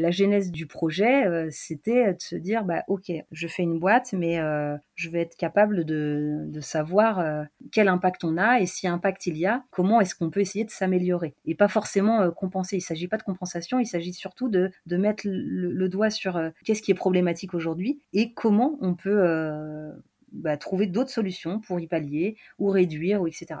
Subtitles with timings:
[0.00, 4.12] La genèse du projet, euh, c'était de se dire, bah, ok, je fais une boîte,
[4.12, 8.86] mais euh, je vais être capable de, savoir euh, quel impact on a et si
[8.86, 12.76] impact il y a, comment est-ce qu'on peut essayer de s'améliorer et pas forcément compenser.
[12.76, 16.82] Il s'agit pas de compensation, il s'agit surtout de, mettre le, le doigt sur qu'est-ce
[16.82, 19.90] qui est problématique aujourd'hui et comment on peut
[20.32, 23.60] bah, trouver d'autres solutions pour y pallier ou réduire ou etc.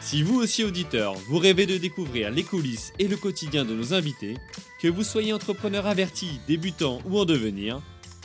[0.00, 3.92] Si vous aussi auditeur, vous rêvez de découvrir les coulisses et le quotidien de nos
[3.92, 4.36] invités,
[4.80, 7.80] que vous soyez entrepreneur averti, débutant ou en devenir,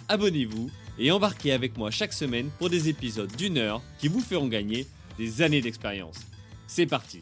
[0.07, 4.47] abonnez-vous et embarquez avec moi chaque semaine pour des épisodes d'une heure qui vous feront
[4.47, 6.19] gagner des années d'expérience.
[6.67, 7.21] C'est parti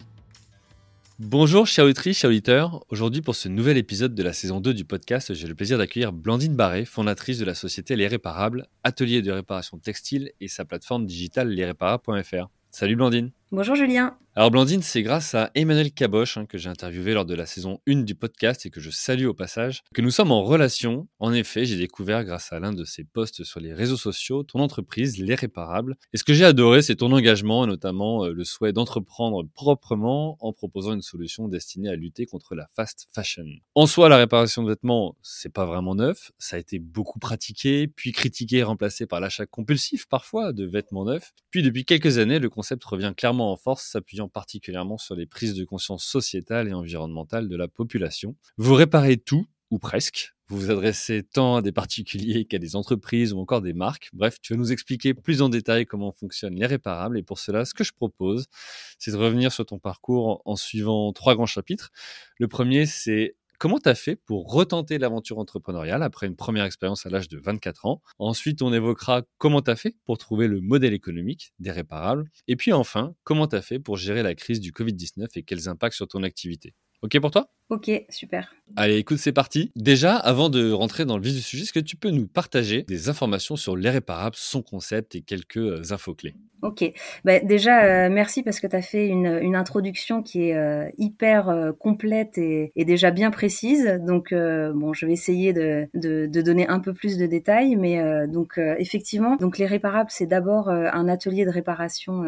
[1.20, 2.84] Bonjour chers auditrices, chers auditeurs.
[2.90, 6.12] Aujourd'hui pour ce nouvel épisode de la saison 2 du podcast, j'ai le plaisir d'accueillir
[6.12, 11.06] Blandine Barré, fondatrice de la société Les Réparables, atelier de réparation textile et sa plateforme
[11.06, 12.50] digitale lesréparables.fr.
[12.72, 17.14] Salut Blandine Bonjour Julien alors Blandine, c'est grâce à Emmanuel Caboche hein, que j'ai interviewé
[17.14, 20.10] lors de la saison 1 du podcast et que je salue au passage, que nous
[20.10, 21.08] sommes en relation.
[21.20, 24.58] En effet, j'ai découvert grâce à l'un de ses posts sur les réseaux sociaux ton
[24.58, 25.98] entreprise, Les Réparables.
[26.14, 30.52] Et ce que j'ai adoré, c'est ton engagement, notamment euh, le souhait d'entreprendre proprement en
[30.52, 33.46] proposant une solution destinée à lutter contre la fast fashion.
[33.76, 36.32] En soi, la réparation de vêtements, c'est pas vraiment neuf.
[36.40, 41.06] Ça a été beaucoup pratiqué, puis critiqué et remplacé par l'achat compulsif parfois de vêtements
[41.06, 41.34] neufs.
[41.52, 45.54] Puis depuis quelques années, le concept revient clairement en force, s'appuyant particulièrement sur les prises
[45.54, 48.36] de conscience sociétales et environnementales de la population.
[48.58, 50.36] Vous réparez tout, ou presque.
[50.50, 54.10] Vous vous adressez tant à des particuliers qu'à des entreprises ou encore des marques.
[54.14, 57.18] Bref, tu vas nous expliquer plus en détail comment fonctionnent les réparables.
[57.18, 58.46] Et pour cela, ce que je propose,
[59.00, 61.92] c'est de revenir sur ton parcours en suivant trois grands chapitres.
[62.38, 67.06] Le premier, c'est Comment tu as fait pour retenter l'aventure entrepreneuriale après une première expérience
[67.06, 68.02] à l'âge de 24 ans?
[68.20, 72.30] Ensuite, on évoquera comment tu as fait pour trouver le modèle économique des réparables.
[72.50, 75.70] Et puis enfin, comment tu as fait pour gérer la crise du Covid-19 et quels
[75.70, 76.76] impacts sur ton activité?
[77.04, 77.54] OK pour toi?
[77.70, 78.54] Ok, super.
[78.76, 79.72] Allez, écoute, c'est parti.
[79.76, 82.84] Déjà, avant de rentrer dans le vif du sujet, est-ce que tu peux nous partager
[82.84, 86.36] des informations sur les réparables, son concept et quelques euh, infos clés?
[86.64, 86.94] Ok.
[87.26, 90.90] Bah, déjà, euh, merci parce que tu as fait une, une, introduction qui est euh,
[90.98, 94.00] hyper euh, complète et, et, déjà bien précise.
[94.02, 97.76] Donc, bon, je vais essayer de, de, de, donner un peu plus de détails.
[97.76, 102.24] Mais donc, effectivement, donc les réparables, c'est d'abord un atelier de réparation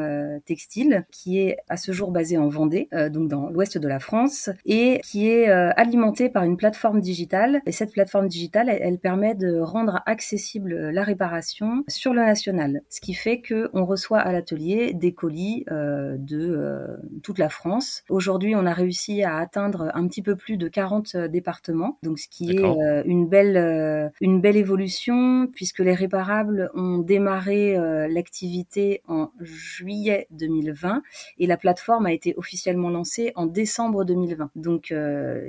[0.45, 4.49] textile qui est à ce jour basé en Vendée, donc dans l'ouest de la France,
[4.65, 7.61] et qui est alimenté par une plateforme digitale.
[7.65, 12.81] Et cette plateforme digitale, elle, elle permet de rendre accessible la réparation sur le national,
[12.89, 17.49] ce qui fait que on reçoit à l'atelier des colis euh, de euh, toute la
[17.49, 18.03] France.
[18.09, 22.19] Aujourd'hui, on a réussi à atteindre un petit peu plus de 40 euh, départements, donc
[22.19, 27.77] ce qui est une belle une belle évolution puisque les réparables ont démarré
[28.07, 31.01] l'activité en juillet 2020
[31.39, 34.51] et la plateforme a été officiellement lancée en décembre 2020.
[34.55, 34.93] Donc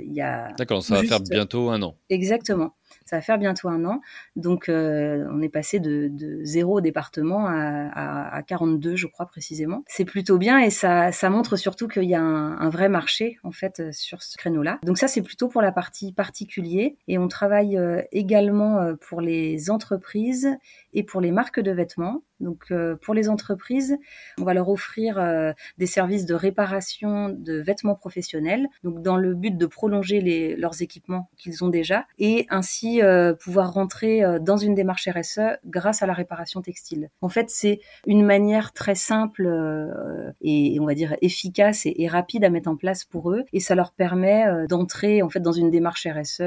[0.05, 1.97] il y a D'accord, ça va faire bientôt un an.
[2.09, 2.73] Exactement.
[3.07, 4.01] Ça va faire bientôt un an.
[4.35, 9.25] Donc, euh, on est passé de, de zéro département à, à, à, 42, je crois
[9.25, 9.83] précisément.
[9.87, 13.79] C'est plutôt bien et ça, montre surtout qu'il y a un, vrai marché en fait
[13.79, 14.79] euh, sur ce créneau-là.
[14.83, 19.71] Donc ça, c'est plutôt pour la partie particulier et on travaille euh, également pour les
[19.71, 20.49] entreprises
[20.93, 22.23] et pour les marques de vêtements.
[22.39, 23.97] Donc pour les entreprises,
[24.39, 25.19] on va leur offrir
[25.79, 31.31] des services de réparation de vêtements professionnels, donc dans le but de prolonger leurs équipements
[31.35, 36.13] qu'ils ont déjà et ainsi euh, pouvoir rentrer dans une démarche RSE grâce à la
[36.13, 37.09] réparation textile.
[37.21, 39.47] En fait, c'est une manière très simple
[40.41, 43.75] et on va dire efficace et, rapide à mettre en place pour eux et ça
[43.75, 46.41] leur permet d'entrer en fait dans une démarche RSE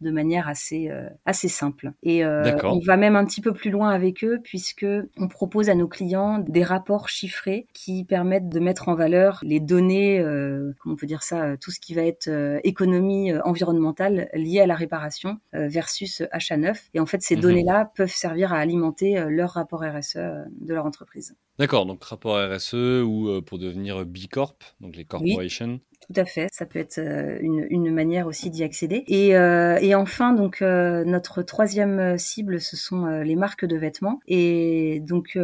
[0.00, 1.92] de manière assez euh, assez simple.
[2.02, 4.86] Et euh, on va même un petit peu plus loin avec eux puisque
[5.16, 9.60] on propose à nos clients des rapports chiffrés qui permettent de mettre en valeur les
[9.60, 12.30] données, euh, comment on peut dire ça, tout ce qui va être
[12.64, 16.88] économie environnementale liée à la réparation versus achat neuf.
[16.94, 17.42] Et en fait, ces mhm.
[17.42, 21.34] données-là peuvent servir à alimenter leur rapport RSE de leur entreprise.
[21.58, 25.80] D'accord, donc rapport RSE ou pour devenir B Corp, donc les corporations.
[26.12, 26.48] Tout à fait.
[26.52, 29.04] Ça peut être une, une manière aussi d'y accéder.
[29.06, 34.20] Et, et enfin, donc notre troisième cible, ce sont les marques de vêtements.
[34.26, 35.38] Et donc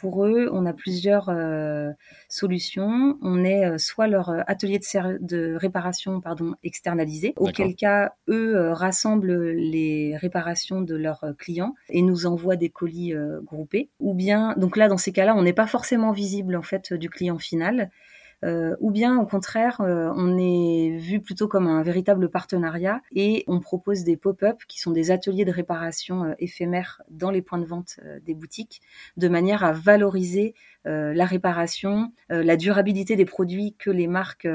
[0.00, 1.30] pour eux, on a plusieurs
[2.28, 3.18] solutions.
[3.22, 10.16] On est soit leur atelier de, de réparation pardon externalisé, auquel cas eux rassemblent les
[10.16, 13.14] réparations de leurs clients et nous envoient des colis
[13.44, 13.90] groupés.
[14.00, 17.10] Ou bien donc là dans ces cas-là, on n'est pas forcément visible en fait du
[17.10, 17.90] client final.
[18.44, 23.44] Euh, ou bien au contraire, euh, on est vu plutôt comme un véritable partenariat et
[23.46, 27.58] on propose des pop-up qui sont des ateliers de réparation euh, éphémères dans les points
[27.58, 28.82] de vente des boutiques,
[29.16, 30.54] de manière à valoriser
[30.84, 34.46] la réparation, la durabilité des produits que les marques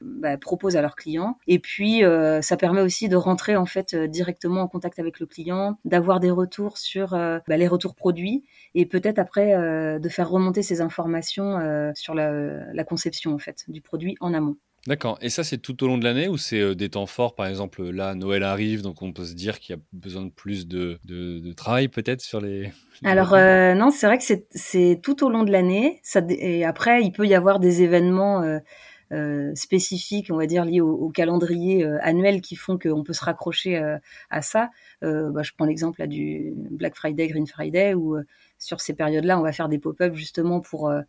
[0.00, 1.38] bah, proposent à leurs clients.
[1.48, 2.02] Et puis,
[2.40, 6.30] ça permet aussi de rentrer en fait directement en contact avec le client, d'avoir des
[6.30, 8.44] retours sur bah, les retours produits
[8.76, 9.56] et peut-être après
[9.98, 14.56] de faire remonter ces informations sur la, la conception en fait du produit en amont.
[14.88, 15.16] D'accord.
[15.20, 17.36] Et ça, c'est tout au long de l'année ou c'est euh, des temps forts?
[17.36, 20.30] Par exemple, là, Noël arrive, donc on peut se dire qu'il y a besoin de
[20.30, 22.72] plus de, de, travail peut-être sur les...
[23.04, 26.00] Alors euh, non, c'est vrai que c'est tout au long de l'année.
[26.30, 28.42] Et après, il peut y avoir des événements
[29.12, 33.76] euh, spécifiques, on va dire, liés au, calendrier annuel qui font qu'on peut se raccrocher
[34.30, 34.70] à ça.
[35.00, 38.16] Bah, je prends l'exemple du Black Friday, Green Friday, où
[38.62, 41.00] sur ces périodes-là, on va faire des pop-up justement pour euh,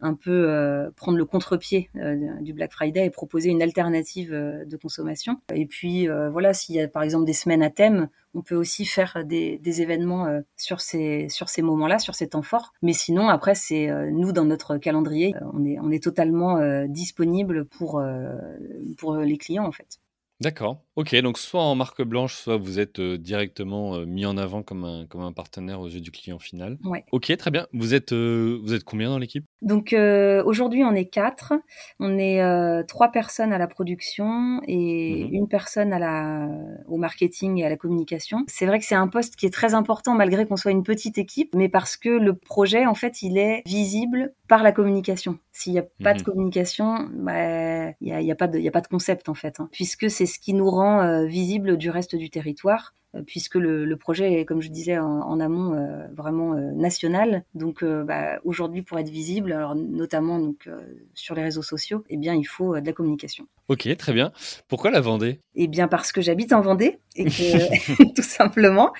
[0.00, 4.76] un peu euh, prendre le contre-pied euh, du Black Friday et proposer une alternative de
[4.76, 5.40] consommation.
[5.54, 8.84] Et puis voilà, s'il y a par exemple des semaines à thème, on peut aussi
[8.84, 10.26] faire des, événements
[10.56, 12.72] sur ces sur ces moments-là, sur ces temps forts.
[12.82, 18.02] Mais sinon, après, c'est nous dans notre calendrier, on est on est totalement disponible pour
[18.98, 20.00] pour les clients en fait.
[20.40, 20.82] D'accord.
[20.96, 24.62] Ok, donc soit en marque blanche, soit vous êtes euh, directement euh, mis en avant
[24.62, 26.78] comme un, comme un partenaire aux yeux du client final.
[26.84, 27.04] Ouais.
[27.12, 27.66] Ok, très bien.
[27.72, 29.44] Vous êtes, euh, vous êtes combien dans l'équipe?
[29.62, 29.94] Donc
[30.44, 31.54] aujourd'hui, on est quatre.
[32.00, 32.40] On est
[32.86, 35.34] trois personnes à la production et mhm.
[35.34, 36.48] une personne à la,
[36.86, 38.44] au marketing et à la communication.
[38.46, 41.18] C'est vrai que c'est un poste qui est très important malgré qu'on soit une petite
[41.18, 45.38] équipe, mais parce que le projet, en fait, il est visible par la communication.
[45.58, 46.24] S'il n'y a pas de mhm.
[46.24, 49.34] communication, bah, il n'y a, y a, pas de, y a pas de concept en
[49.34, 49.70] fait, hein.
[49.72, 52.94] puisque c'est ce qui nous rend euh, visible du reste du territoire.
[53.16, 57.44] Euh, puisque le, projet est, comme je disais en, amont, euh, vraiment euh, national.
[57.54, 60.68] Donc bah, aujourd'hui, pour être visible, alors notamment donc
[61.14, 63.46] sur les réseaux sociaux, eh bien il faut de la communication.
[63.68, 64.32] Ok, très bien.
[64.68, 65.40] Pourquoi la Vendée?
[65.54, 68.92] Eh bien parce que j'habite en Vendée et que tout simplement,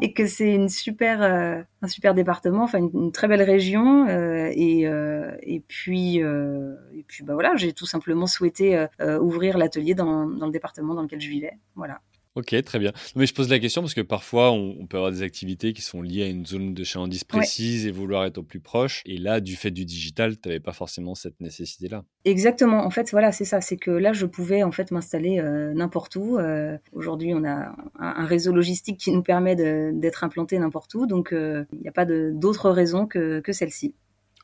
[0.00, 5.60] et que c'est une super, un super département, enfin une, très belle région, et, et
[5.66, 8.86] puis et puis bah voilà, j'ai tout simplement souhaité
[9.20, 11.58] ouvrir l'atelier dans, dans le département dans lequel je vivais.
[11.74, 12.00] Voilà.
[12.34, 12.92] Ok, très bien.
[13.14, 16.00] mais je pose la question parce que parfois, on, peut avoir des activités qui sont
[16.00, 19.02] liées à une zone de chalandise précise et vouloir être au plus proche.
[19.04, 22.04] Et là, du fait du digital, tu n'avais pas forcément cette nécessité-là.
[22.24, 22.86] Exactement.
[22.86, 23.60] En fait, voilà, c'est ça.
[23.60, 26.38] C'est que là, je pouvais en fait m'installer euh, n'importe où.
[26.38, 31.06] Euh, aujourd'hui, on a un, réseau logistique qui nous permet d'être implanté n'importe où.
[31.06, 33.94] Donc, euh, il n'y a pas d'autre raison que, que celle-ci.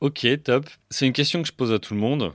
[0.03, 0.67] Ok, top.
[0.91, 2.33] C'est une question que je pose à tout le monde,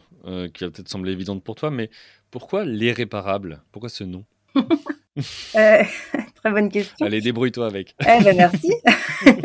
[0.53, 1.91] qui va peut-être sembler évidente pour toi, mais
[2.31, 3.61] pourquoi l'irréparable?
[3.71, 4.25] Pourquoi ce nom?
[5.55, 5.83] Euh,
[6.35, 7.05] très bonne question.
[7.05, 7.95] Allez, débrouille-toi avec.
[8.01, 8.73] Eh ben merci.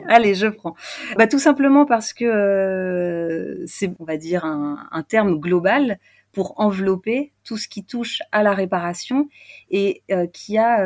[0.09, 0.75] Allez, je prends.
[1.17, 5.99] Bah, tout simplement parce que euh, c'est, on va dire, un, un, terme global
[6.33, 9.29] pour envelopper tout ce qui touche à la réparation
[9.71, 10.83] et euh, qui a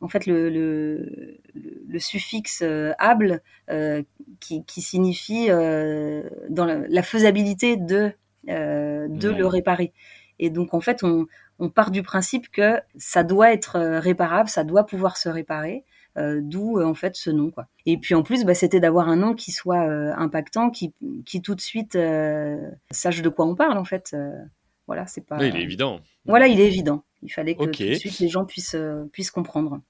[0.00, 1.38] en fait le, le,
[1.86, 2.64] le suffixe
[2.98, 3.40] able
[4.40, 8.12] qui, qui, signifie dans la, la, faisabilité de
[8.44, 9.92] de le réparer.
[10.38, 11.26] Et donc en fait, on,
[11.58, 15.84] on part du principe que ça doit être euh, réparable, ça doit pouvoir se réparer.
[16.18, 17.68] Euh, d'où euh, en fait ce nom quoi.
[17.86, 20.92] Et puis en plus, bah, c'était d'avoir un nom qui soit impactant, qui,
[21.24, 21.96] qui tout de suite
[22.90, 24.14] sache de quoi on parle en fait.
[24.86, 25.42] voilà, c'est pas.
[25.42, 26.00] il est évident.
[26.26, 27.02] Voilà, il est évident.
[27.22, 28.76] Il fallait que tout de suite les gens puissent
[29.10, 29.80] puissent comprendre.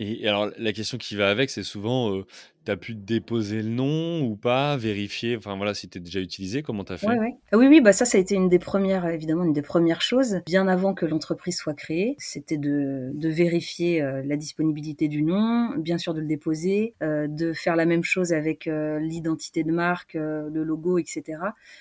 [0.00, 2.24] Et alors, la question qui va avec, c'est souvent,
[2.64, 6.62] tu as pu déposer le nom ou pas, vérifier, enfin voilà, si tu déjà utilisé,
[6.62, 9.06] comment tu as fait ah Oui, oui, bah ça, ça a été une des premières,
[9.06, 14.36] évidemment, une des premières choses, bien avant que l'entreprise soit créée, c'était de, vérifier la
[14.36, 19.64] disponibilité du nom, bien sûr de le déposer, de faire la même chose avec l'identité
[19.64, 21.38] de marque, le logo, etc.,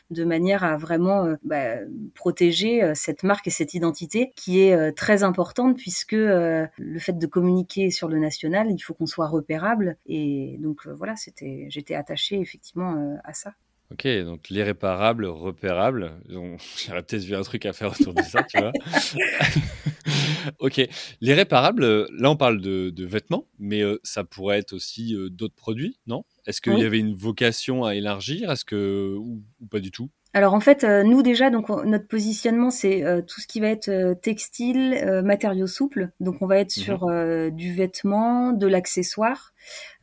[0.09, 1.77] de manière à vraiment bah,
[2.15, 7.91] protéger cette marque et cette identité qui est très importante puisque le fait de communiquer
[7.91, 9.97] sur le national, il faut qu'on soit repérable.
[10.07, 13.53] Et donc euh, voilà, c'était, j'étais attachée effectivement euh, à ça.
[13.91, 16.13] Ok, donc l'irréparable, repérable.
[16.29, 18.71] J'aurais peut-être vu un truc à faire autour de ça, tu vois.
[20.59, 20.87] ok,
[21.21, 26.25] l'irréparable, là on parle de, vêtements, mais euh, ça pourrait être aussi d'autres produits, non?
[26.47, 28.51] Est-ce qu'il y avait une vocation à élargir?
[28.51, 30.09] Est-ce que ou, pas du tout?
[30.35, 35.21] Alors en fait, nous déjà, donc notre positionnement, c'est tout ce qui va être textile,
[35.23, 36.09] matériaux souples.
[36.19, 36.83] Donc on va être Mhm.
[36.83, 37.07] sur
[37.51, 39.53] du vêtement, de l'accessoire,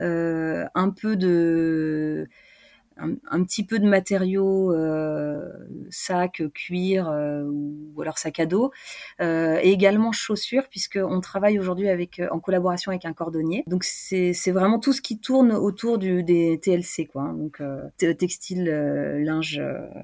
[0.00, 2.28] un peu de
[3.30, 5.48] un, petit peu de matériaux, euh,
[5.90, 8.70] sac, cuir euh, ou alors sac à dos,
[9.20, 13.64] euh, et également chaussures puisqu'on travaille aujourd'hui avec en collaboration avec un cordonnier.
[13.66, 17.22] Donc c'est vraiment tout ce qui tourne autour du, des TLC quoi.
[17.22, 17.34] Hein.
[17.34, 17.62] donc
[18.18, 19.62] textile, linge,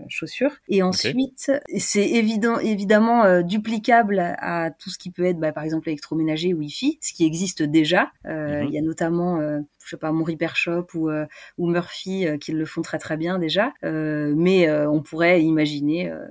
[0.08, 0.52] chaussures.
[0.68, 5.88] Et ensuite c'est évident évidemment duplicable à tout ce qui peut être bah, par exemple
[5.88, 8.10] électroménager ou Wi-Fi, ce qui existe déjà.
[8.24, 8.66] Mm-hmm.
[8.68, 9.40] Il y a notamment
[9.86, 11.10] je sais pas, mon Repair Shop ou,
[11.58, 13.72] ou Murphy qui le font très très bien déjà.
[13.84, 16.26] Euh, mais euh, on pourrait imaginer, euh,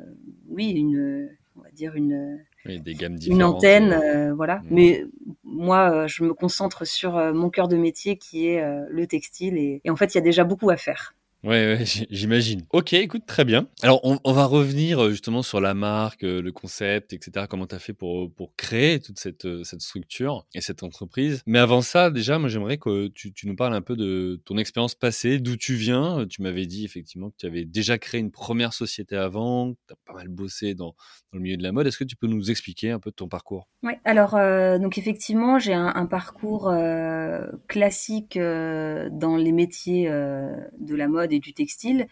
[0.49, 4.57] oui, une, on va dire une, des gammes une antenne, voilà.
[4.57, 4.67] Mmh.
[4.71, 5.05] Mais
[5.43, 9.89] moi, je me concentre sur mon cœur de métier qui est le textile et, et
[9.89, 11.15] en fait, il y a déjà beaucoup à faire.
[11.45, 12.65] Ouais, j'imagine.
[12.71, 13.67] Ok, écoute, très bien.
[13.83, 17.45] Alors, on, va revenir euh, justement sur la marque, euh, le concept, etc.
[17.47, 21.43] Comment tu as fait pour, pour créer toute cette, euh, structure et cette entreprise.
[21.45, 24.95] Mais avant ça, déjà, moi, j'aimerais que tu, nous parles un peu de ton expérience
[24.95, 26.25] passée, d'où tu viens.
[26.27, 29.93] Tu m'avais dit effectivement que tu avais déjà créé une première société avant, que tu
[29.93, 30.95] as pas mal bossé dans,
[31.35, 31.85] le milieu de la mode.
[31.85, 33.67] Est-ce que tu peux nous expliquer un peu ton parcours?
[33.83, 40.95] Oui, alors, euh, donc effectivement, j'ai un, parcours euh, classique euh, dans les métiers de
[40.95, 42.07] la mode du textile,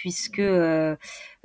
[0.00, 0.96] puisque euh,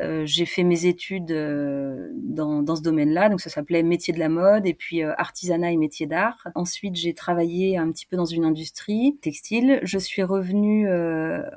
[0.01, 3.27] euh, j'ai fait mes études euh, dans, dans, ce domaine-là.
[3.27, 6.47] Donc ça s'appelait métier de la mode et puis artisanat et métier d'art.
[6.55, 9.81] Ensuite, j'ai travaillé un petit peu dans une industrie textile.
[9.83, 10.87] Je suis revenue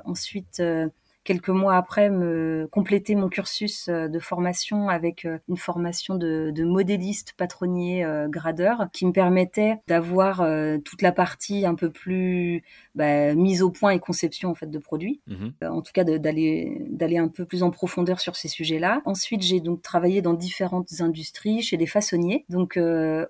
[0.03, 0.61] ensuite
[1.23, 6.51] quelques mois après me compléter mon cursus euh, de formation avec euh, une formation de,
[6.53, 10.37] de modéliste patronnier euh, gradeur qui me permettait d'avoir
[10.83, 12.63] toute la partie un peu plus
[12.95, 15.21] bah, mise au point et conception en fait de produits.
[15.27, 19.01] Mmh en tout cas d'aller d'aller un peu plus en profondeur sur ces sujets-là.
[19.05, 22.79] Ensuite, j'ai donc travaillé dans différentes industries chez des façonniers, donc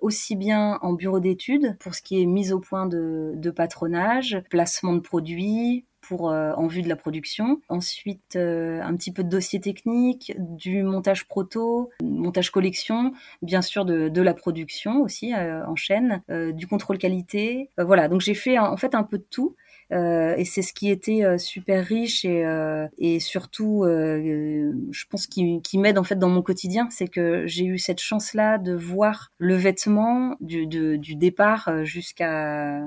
[0.01, 4.41] aussi bien en bureau d'études pour ce qui est mise au point de, de patronage,
[4.49, 7.61] placement de produits, euh, en vue de la production.
[7.69, 13.85] Ensuite, euh, un petit peu de dossier technique, du montage proto, montage collection, bien sûr
[13.85, 17.69] de, la production aussi euh, en chaîne, du contrôle qualité.
[17.77, 19.55] voilà, donc j'ai fait en fait un peu de tout.
[19.91, 26.17] Et c'est ce qui était super riche et, surtout, je pense, qui, m'aide en fait
[26.17, 31.85] dans mon quotidien, c'est que j'ai eu cette chance-là de voir le vêtement du départ
[31.85, 32.81] jusqu'à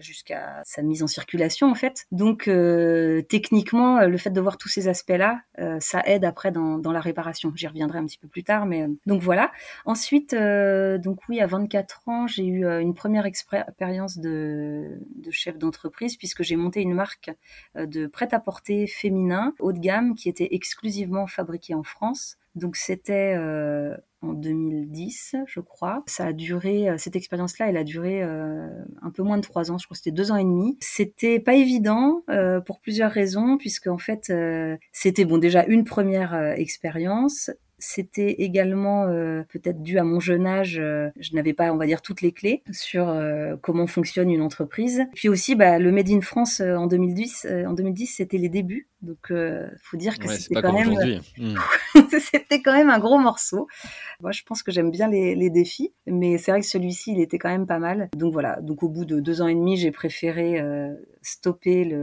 [0.00, 2.06] jusqu'à sa mise en circulation en fait.
[2.12, 6.78] Donc euh, techniquement, le fait de voir tous ces aspects-là, euh, ça aide après dans,
[6.78, 7.52] dans la réparation.
[7.54, 9.52] J'y reviendrai un petit peu plus tard, mais donc voilà.
[9.84, 15.58] Ensuite, euh, donc oui, à 24 ans, j'ai eu une première expérience de, de chef
[15.58, 17.30] d'entreprise puisque que j'ai monté une marque
[17.76, 22.38] euh, de prêt-à-porter féminin haut de gamme qui était exclusivement fabriquée en France.
[22.58, 26.02] Donc c'était euh, en 2010, je crois.
[26.06, 29.78] Ça a euh, cette expérience-là, elle a duré un peu moins de trois ans.
[29.78, 30.76] Je crois que c'était deux ans et demi.
[30.80, 32.24] C'était pas évident
[32.66, 34.32] pour plusieurs raisons, puisque en fait,
[34.92, 40.78] c'était bon déjà une première expérience c'était également euh, peut-être dû à mon jeune âge,
[40.80, 44.42] euh, je n'avais pas, on va dire, toutes les clés sur euh, comment fonctionne une
[44.42, 45.04] entreprise.
[45.14, 48.88] Puis aussi, bah, le Made in France en 2010, en 2010, c'était les débuts.
[49.00, 49.32] Donc,
[49.82, 51.20] faut dire que c'était quand même,
[52.20, 53.68] c'était quand même un gros morceau.
[54.20, 57.20] Moi, je pense que j'aime bien les, les, défis, mais c'est vrai que celui-ci, il
[57.20, 58.08] était quand même pas mal.
[58.16, 58.60] Donc voilà.
[58.60, 60.60] Donc au bout de deux ans et demi, j'ai préféré
[61.22, 61.96] stopper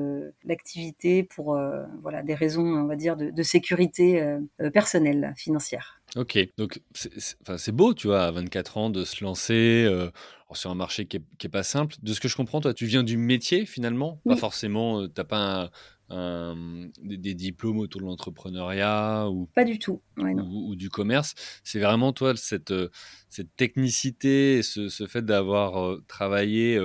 [0.45, 1.59] l'activité pour
[2.01, 4.23] voilà des raisons, on va dire, de, de sécurité
[4.71, 5.64] personnelle, financière.
[6.15, 10.09] Ok, donc c'est beau, tu vois, à 24 ans, de se lancer euh,
[10.53, 11.95] sur un marché qui n'est pas simple.
[12.01, 15.13] De ce que je comprends, toi, tu viens du métier finalement, pas forcément, euh, tu
[15.17, 15.71] n'as pas
[16.09, 21.33] des, diplômes autour de l'entrepreneuriat ou pas du tout, ou, du commerce.
[21.63, 22.89] C'est vraiment toi cette, euh,
[23.27, 26.79] cette technicité, ce, ce fait d'avoir travaillé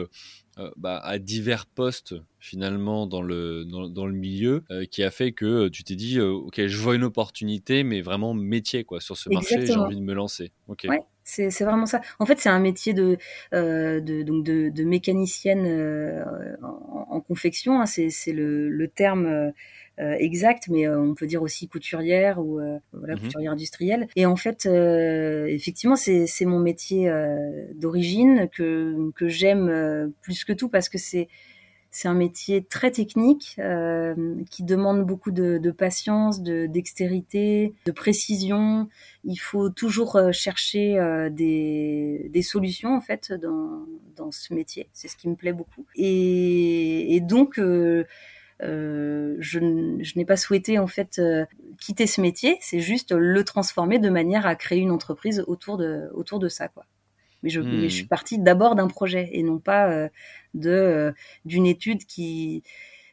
[0.59, 5.31] euh, bah, à divers postes finalement dans le, dans, le milieu euh, qui a fait
[5.31, 9.17] que euh, tu t'es dit ok je vois une opportunité mais vraiment métier quoi sur
[9.17, 11.01] ce marché j'ai envie de me lancer ok ouais.
[11.23, 12.01] C'est, vraiment ça.
[12.19, 13.17] En fait, c'est un métier de,
[13.53, 15.65] de, donc de, mécanicienne
[16.61, 17.81] en, confection.
[17.81, 17.87] Hein.
[17.87, 19.53] C'est, le, le, terme
[20.01, 23.23] euh, exact, mais euh, on peut dire aussi couturière ou euh, voilà, mhm.
[23.23, 24.09] couturière industrielle.
[24.17, 27.11] Et en fait, effectivement, c'est mon métier
[27.75, 31.29] d'origine que, que j'aime plus que tout parce que c'est
[31.91, 37.91] c'est un métier très technique euh, qui demande beaucoup de, de patience, de dextérité, de
[37.91, 38.89] précision.
[39.25, 44.89] Il faut toujours chercher euh, des, des, solutions en fait dans, dans ce métier.
[44.93, 45.85] C'est ce qui me plaît beaucoup.
[45.97, 48.05] Et, et donc euh,
[48.63, 51.47] je, je n'ai pas souhaité en fait euh,
[51.81, 56.11] quitter ce métier, c'est juste le transformer de manière à créer une entreprise autour de,
[56.15, 56.87] autour de ça, quoi.
[57.43, 58.09] Mais je, mais je suis hmm.
[58.09, 60.09] partie d'abord d'un projet et non pas euh,
[60.53, 61.13] de euh,
[61.47, 62.63] d'une étude qui,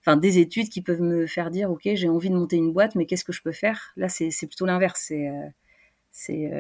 [0.02, 2.96] enfin des études qui peuvent me faire dire ok j'ai envie de monter une boîte
[2.96, 3.94] mais qu'est-ce que je peux faire?
[3.96, 5.06] Là c'est plutôt l'inverse.
[5.08, 5.48] C'est euh,
[6.12, 6.52] c'est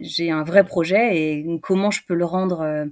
[0.00, 2.86] j'ai un vrai projet et comment je peux le rendre,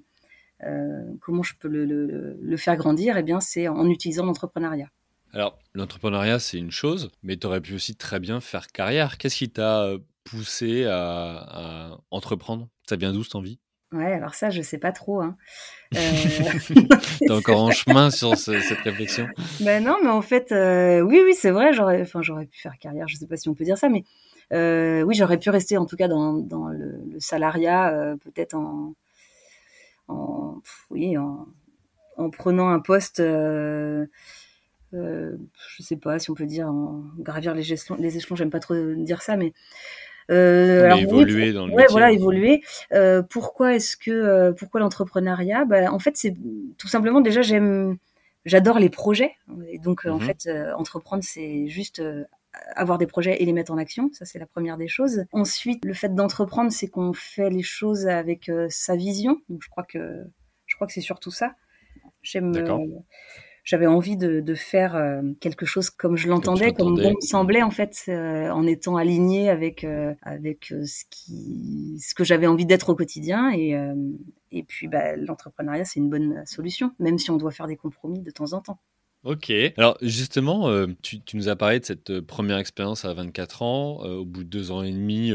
[1.20, 3.16] comment je peux le, le, le faire grandir?
[3.16, 4.88] Eh bien c'est en utilisant l'entrepreneuriat.
[5.34, 9.18] Alors, l'entrepreneuriat, c'est une chose, mais tu aurais pu aussi très bien faire carrière.
[9.18, 12.68] Qu'est-ce qui t'a euh, poussé à, entreprendre?
[12.88, 13.58] Ça vient d'où cette envie?
[13.92, 15.20] Ouais, alors ça, je sais pas trop.
[15.20, 15.36] Hein.
[15.96, 16.00] Euh...
[17.18, 19.26] T'es encore en chemin sur cette réflexion?
[19.60, 21.72] Ben non, mais en fait, euh, oui, oui, c'est vrai.
[21.72, 23.08] J'aurais, enfin, j'aurais pu faire carrière.
[23.08, 24.04] Je sais pas si on peut dire ça, mais
[24.52, 28.92] euh, oui, j'aurais pu rester en tout cas dans, dans le, salariat, peut-être en,
[30.08, 30.60] en,
[30.90, 31.46] oui, en,
[32.16, 34.06] en, prenant un poste euh,
[34.92, 36.72] je sais pas si on peut dire
[37.18, 39.52] gravir les échelons, les échelons, j'aime pas trop dire ça, mais
[40.30, 42.62] euh, alors, évoluer dans le ouais, voilà, évoluer.
[42.92, 45.64] Euh, pourquoi est-ce que euh, pourquoi l'entrepreneuriat?
[45.64, 46.34] Bah, en fait, c'est
[46.76, 47.96] tout simplement déjà j'aime,
[48.44, 49.32] j'adore les projets.
[49.70, 50.20] Et donc en mhm.
[50.20, 52.02] fait, euh, entreprendre, c'est juste
[52.74, 54.10] avoir des projets et les mettre en action.
[54.12, 55.24] Ça, c'est la première des choses.
[55.32, 59.40] Ensuite, le fait d'entreprendre, c'est qu'on fait les choses avec sa vision.
[59.48, 60.24] Donc je crois que
[60.66, 61.54] je crois que c'est surtout ça.
[62.22, 62.52] J'aime
[63.68, 67.62] j'avais envie de, de faire euh, quelque chose comme je l'entendais, comme, bon me semblait
[67.62, 72.64] en fait, euh, en étant aligné avec euh, avec ce qui ce que j'avais envie
[72.64, 73.76] d'être au quotidien et
[74.52, 78.22] et puis bah, l'entrepreneuriat c'est une bonne solution, même si on doit faire des compromis
[78.22, 78.78] de temps en temps.
[79.28, 79.52] Ok.
[79.76, 84.00] Alors justement, tu, tu, nous as parlé de cette première expérience à 24 ans.
[84.02, 85.32] au bout de deux ans et demi,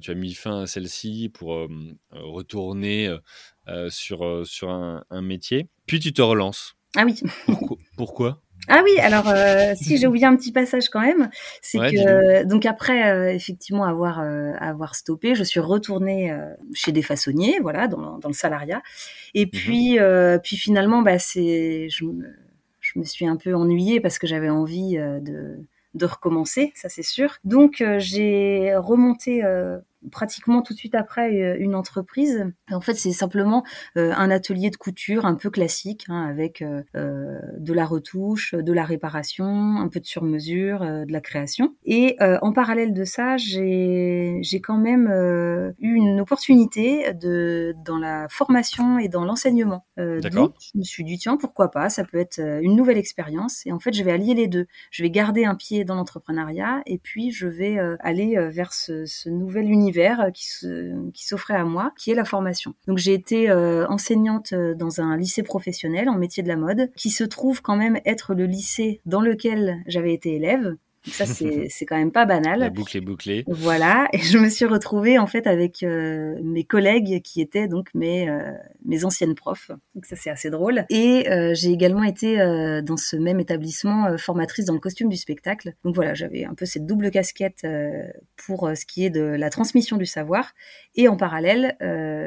[0.00, 1.68] tu as mis fin à celle-ci pour
[2.10, 3.16] retourner
[3.90, 5.68] sur, sur un, un, métier.
[5.86, 6.74] Puis tu te relances.
[6.96, 7.20] Ah oui.
[7.96, 12.44] Pourquoi, ah oui, alors euh, si j'ai oublié un petit passage quand même, c'est que
[12.44, 16.32] donc après euh, effectivement avoir euh, avoir stoppé, je suis retournée
[16.72, 18.80] chez des façonniers, voilà, dans, dans le salariat.
[19.34, 19.50] Et mhm.
[19.50, 19.98] puis
[20.44, 22.04] puis finalement, bah c'est je
[22.94, 25.58] je me suis un peu ennuyée parce que j'avais envie de
[25.94, 27.36] de recommencer, ça c'est sûr.
[27.44, 29.42] Donc j'ai remonté
[30.10, 32.44] pratiquement tout de suite après euh, une entreprise.
[32.70, 33.64] En fait, c'est simplement
[33.96, 36.82] euh, un atelier de couture un peu classique, hein, avec euh,
[37.58, 41.74] de la retouche, de la réparation, un peu de sur-mesure, de la création.
[41.84, 45.08] Et en parallèle de ça, j'ai j'ai quand même
[45.78, 49.84] eu une opportunité de dans la formation et dans l'enseignement.
[49.96, 53.66] donc, je me suis dit tiens, pourquoi pas Ça peut être une nouvelle expérience.
[53.66, 54.66] Et en fait, je vais allier les deux.
[54.90, 59.28] Je vais garder un pied dans l'entrepreneuriat et puis je vais aller vers ce, ce
[59.28, 62.74] nouvel univers euh, qui s'offrait à moi, qui est la formation.
[62.86, 66.90] Donc j'ai été euh, enseignante euh, dans un lycée professionnel en métier de la mode,
[66.96, 70.76] qui se trouve quand même être le lycée dans lequel j'avais été élève.
[71.10, 71.24] Ça,
[71.68, 72.60] c'est quand même pas banal.
[72.60, 73.44] La boucle est bouclée.
[73.46, 74.08] Voilà.
[74.12, 78.28] Et je me suis retrouvée, en fait, avec euh, mes collègues qui étaient donc mes,
[78.28, 78.52] euh,
[78.84, 79.70] mes anciennes profs.
[79.94, 80.84] Donc ça, c'est assez drôle.
[80.90, 82.36] Et euh, j'ai également été
[82.82, 85.74] dans ce même établissement formatrice dans le costume du spectacle.
[85.84, 87.66] Donc voilà, j'avais un peu cette double casquette
[88.36, 90.52] pour ce qui est de la transmission du savoir.
[90.94, 91.76] Et en parallèle,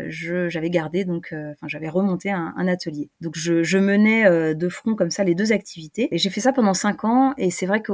[0.10, 3.10] j'avais gardé, donc, enfin, j'avais remonté un, un, atelier.
[3.22, 6.08] Donc je, je menais de front comme ça les deux activités.
[6.12, 7.34] Et j'ai fait ça pendant cinq ans.
[7.38, 7.94] Et c'est vrai que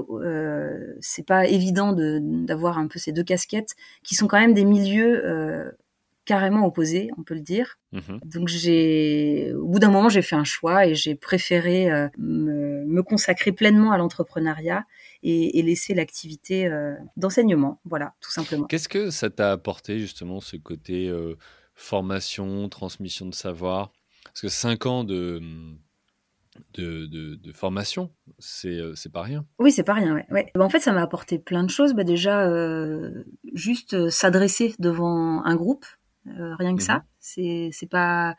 [0.99, 5.25] c'est pas évident d'avoir un peu ces deux casquettes qui sont quand même des milieux
[5.25, 5.71] euh,
[6.25, 7.77] carrément opposés, on peut le dire.
[7.91, 8.19] Mhm.
[8.25, 13.01] Donc j'ai, au bout d'un moment, j'ai fait un choix et j'ai préféré euh, me,
[13.01, 14.85] consacrer pleinement à l'entrepreneuriat
[15.23, 17.79] et, laisser l'activité euh, d'enseignement.
[17.85, 18.67] Voilà, tout simplement.
[18.67, 21.11] Qu'est-ce que ça t'a apporté justement ce côté
[21.73, 23.91] formation, transmission de savoir?
[24.25, 25.41] Parce que cinq ans de
[26.73, 28.11] de, de, formation,
[28.65, 29.45] euh, c'est pas rien.
[29.59, 30.25] Oui, c'est pas rien, ouais.
[30.31, 30.51] ouais.
[30.55, 31.93] Bah, en fait, ça m'a apporté plein de choses.
[31.93, 35.85] Bah, déjà, euh, juste euh, s'adresser devant un groupe,
[36.25, 36.95] rien que ça.
[36.95, 37.03] Mhm.
[37.19, 38.35] C'est C'est pas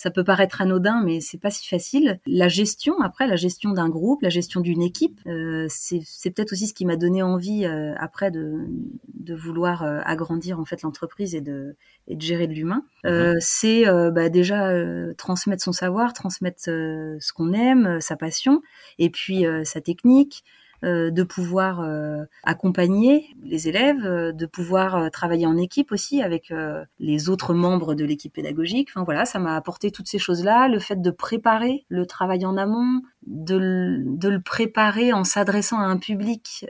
[0.00, 2.20] ça peut paraître anodin, mais c'est pas si facile.
[2.26, 6.68] La gestion, après, la gestion d'un groupe, la gestion d'une équipe, euh, c'est peut-être aussi
[6.68, 8.66] ce qui m'a donné envie euh, après de,
[9.12, 11.76] de vouloir euh, agrandir en fait l'entreprise et de,
[12.08, 12.82] et de gérer de l'humain.
[13.04, 13.36] Mhm.
[13.40, 14.72] c'est bah, déjà
[15.18, 18.62] transmettre son savoir, transmettre ce qu'on aime, sa passion,
[18.98, 20.44] et puis sa technique.
[20.82, 26.52] Euh, de pouvoir euh, accompagner les élèves, euh, de pouvoir travailler en équipe aussi avec
[26.98, 28.88] les autres membres de l'équipe pédagogique.
[28.90, 32.56] Enfin voilà, ça m'a apporté toutes ces choses-là, le fait de préparer le travail en
[32.56, 36.66] amont, de, le préparer en s'adressant à un public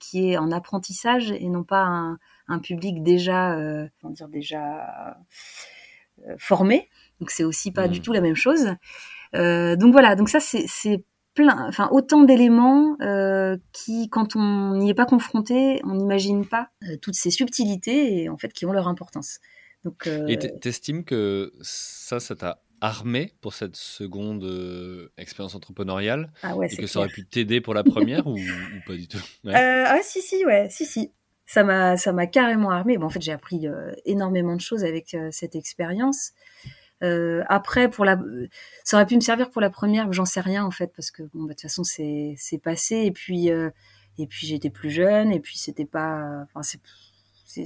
[0.00, 3.56] qui est en apprentissage et non pas un, un public déjà,
[4.00, 5.16] comment dire déjà
[6.38, 6.88] formé.
[7.20, 8.02] Donc c'est aussi pas du mmh.
[8.02, 8.74] tout la même chose.
[9.32, 11.04] donc voilà, donc ça c'est
[11.34, 12.96] plein, enfin autant d'éléments
[13.72, 16.70] qui, quand on n'y est pas confronté, on n'imagine pas
[17.02, 19.40] toutes ces subtilités et en fait qui ont leur importance.
[19.84, 26.54] Donc, Et t'estimes que ça, ça t'a armé pour cette seconde euh, expérience entrepreneuriale ah
[26.54, 28.36] ouais, et que ça aurait pu t'aider pour la première ou,
[28.86, 29.22] pas du tout?
[29.42, 29.54] Ouais.
[29.54, 31.10] Euh, ah si si ouais si si.
[31.46, 32.98] Ça m'a ça m'a carrément armé.
[32.98, 36.32] Bon en fait j'ai appris euh, énormément de choses avec cette expérience
[37.48, 38.18] après pour la
[38.82, 41.22] ça aurait pu me servir pour la première j'en sais rien en fait parce que
[41.34, 45.30] bon bah, de toute façon c'est c'est passé et puis et puis j'étais plus jeune
[45.30, 46.80] et puis c'était pas enfin c'est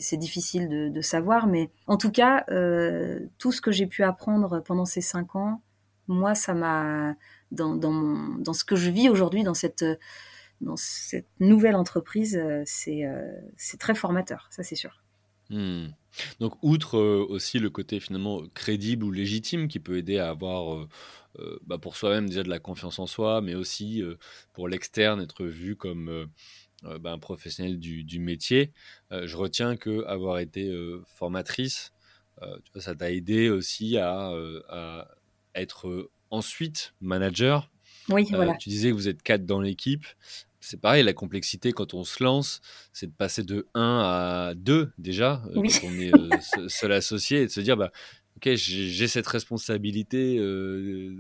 [0.00, 4.60] c'est difficile de, savoir, mais en tout cas, euh, tout ce que j'ai pu apprendre
[4.60, 5.62] pendant ces cinq ans,
[6.08, 7.14] moi, ça m'a
[7.50, 9.84] dans, dans, ce que je vis aujourd'hui, dans cette
[10.60, 15.04] dans cette nouvelle entreprise, euh, euh, c'est très formateur, ça c'est sûr.
[15.50, 15.86] Hmm.
[16.40, 20.86] Donc, outre aussi le côté finalement crédible ou légitime qui peut aider à avoir
[21.64, 24.02] bah, pour soi-même déjà de la confiance en soi, mais aussi
[24.52, 26.28] pour l'externe être vu comme
[26.84, 28.72] euh, ben, professionnel du, métier,
[29.10, 31.92] euh, je retiens que avoir été euh, formatrice,
[32.76, 34.32] ça t'a aidé aussi à,
[35.56, 37.68] être ensuite manager.
[38.08, 38.54] Oui, voilà.
[38.54, 40.06] Tu disais que vous êtes quatre dans l'équipe.
[40.60, 42.60] C'est pareil, la complexité quand on se lance,
[42.92, 46.10] c'est de passer de 1 à 2 déjà, quand on est
[46.68, 47.92] seul associé, et de se dire, bah,
[48.38, 51.16] ok, j'ai cette responsabilité euh,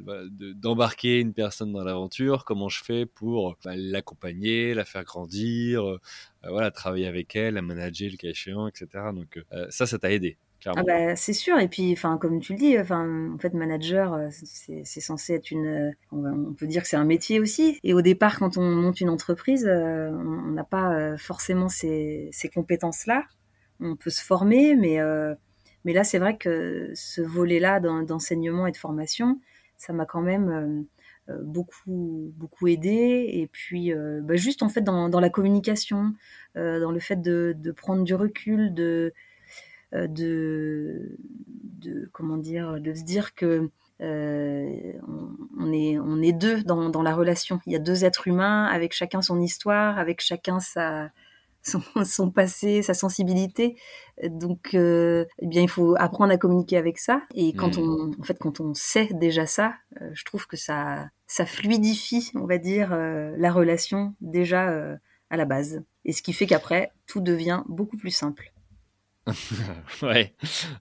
[0.54, 2.44] d'embarquer une personne dans l'aventure.
[2.44, 6.00] Comment je fais pour bah, l'accompagner, la faire grandir, euh,
[6.48, 8.86] voilà, travailler avec elle, la manager le cas échéant, etc.
[9.12, 10.38] Donc euh, ça, ça t'a aidé.
[10.66, 11.58] Ah bah, c'est sûr.
[11.58, 15.94] Et puis enfin comme tu le dis enfin en fait manager c'est censé être une
[16.12, 17.78] on peut dire que c'est un métier aussi.
[17.84, 23.06] Et au départ quand on monte une entreprise on n'a pas forcément ces, ces compétences
[23.06, 23.24] là
[23.80, 25.00] on peut se former mais
[25.84, 29.40] mais là, c'est vrai que ce volet-là d'enseignement et de formation,
[29.76, 30.50] ça m'a quand même
[31.28, 33.26] euh, euh, beaucoup beaucoup aidé.
[33.32, 36.12] Et puis, euh, bah, juste en fait dans, la communication,
[36.54, 39.14] dans le fait de, prendre du recul, de,
[39.92, 41.18] de,
[42.12, 43.70] comment dire, de se dire que
[44.00, 47.60] on, est, on est deux dans, dans la relation.
[47.66, 51.10] Il y a deux êtres humains avec chacun son histoire, avec chacun sa,
[52.04, 53.76] son, passé, sa sensibilité.
[54.24, 57.22] Donc, euh, eh bien, il faut apprendre à communiquer avec ça.
[57.34, 58.14] Et quand hmm.
[58.16, 62.30] on, en fait, quand on sait déjà ça, euh, je trouve que ça, ça fluidifie,
[62.34, 64.98] on va dire, euh, la relation déjà
[65.30, 65.82] à la base.
[66.04, 68.52] Et ce qui fait qu'après, tout devient beaucoup plus simple.
[70.02, 70.34] ouais.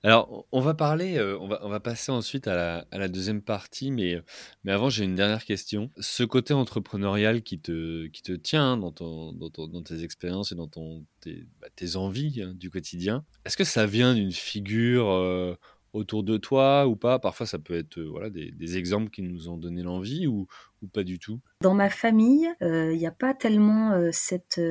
[0.03, 3.07] Alors, on va parler, euh, on, va, on va passer ensuite à la, à la
[3.07, 4.21] deuxième partie, mais,
[4.63, 5.91] mais avant, j'ai une dernière question.
[5.99, 10.55] Ce côté entrepreneurial qui te, qui te tient dans, ton, dans, dans tes expériences et
[10.55, 15.09] dans ton, tes, bah, tes envies hein, du quotidien, est-ce que ça vient d'une figure
[15.09, 15.55] euh,
[15.97, 17.19] autour de toi ou pas?
[17.19, 20.47] Parfois, ça peut être euh, voilà, des, exemples qui nous ont donné l'envie ou,
[20.81, 21.39] ou, pas du tout?
[21.61, 24.61] Dans ma famille, euh, il n'y a pas tellement euh, cette,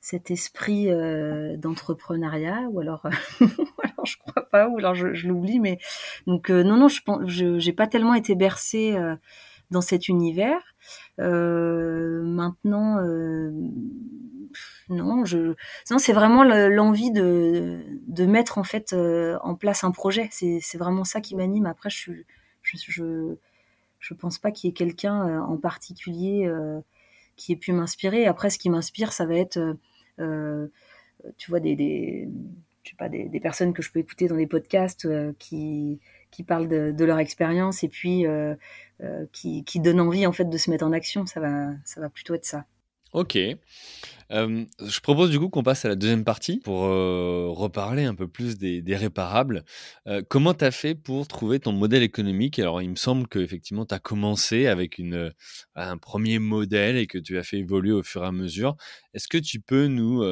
[0.00, 0.88] cet esprit
[1.58, 3.04] d'entrepreneuriat, ou alors,
[3.40, 5.78] alors je crois pas, ou alors je, l'oublie, mais
[6.26, 8.96] donc non, non, je n'ai pas tellement été bercée
[9.70, 10.60] dans cet univers.
[11.18, 12.98] maintenant,
[14.88, 15.54] non, je,
[15.90, 20.28] non, c'est vraiment l'envie de, de mettre en fait euh, en place un projet.
[20.30, 21.66] C'est, vraiment ça qui m'anime.
[21.66, 22.12] Après, je,
[22.62, 23.36] je, je,
[23.98, 26.80] je pense pas qu'il y ait quelqu'un euh, en particulier euh,
[27.36, 28.26] qui ait pu m'inspirer.
[28.26, 29.76] Après, ce qui m'inspire, ça va être,
[31.36, 32.28] tu vois, des, des,
[32.84, 36.68] je sais pas, des, personnes que je peux écouter dans des podcasts qui, qui parlent
[36.68, 38.24] de, de leur expérience et puis
[39.32, 41.26] qui, qui donnent envie en fait de se mettre en action.
[41.26, 42.64] Ça va, ça va plutôt être ça.
[43.16, 43.38] Ok.
[44.30, 48.14] Euh, je propose du coup qu'on passe à la deuxième partie pour euh, reparler un
[48.14, 49.64] peu plus des, réparables.
[50.06, 52.58] Euh, comment tu as fait pour trouver ton modèle économique?
[52.58, 55.00] Alors, il me semble qu'effectivement, tu as commencé avec
[55.76, 58.76] un premier modèle et que tu as fait évoluer au fur et à mesure.
[59.14, 60.22] Est-ce que tu peux nous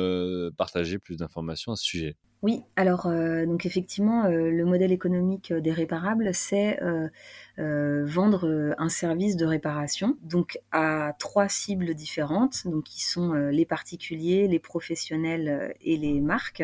[0.59, 2.17] partager plus d'informations à ce sujet?
[2.45, 8.91] Oui, alors euh, donc effectivement, euh, le modèle économique des réparables, c'est euh, vendre un
[8.91, 15.75] service de réparation, donc à trois cibles différentes, donc qui sont les particuliers, les professionnels
[15.81, 16.63] et les marques.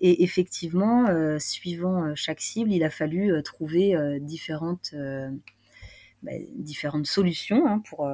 [0.00, 1.06] Et effectivement,
[1.38, 4.96] suivant chaque cible, il a fallu trouver différentes
[6.24, 8.10] bah, différentes solutions hein, pour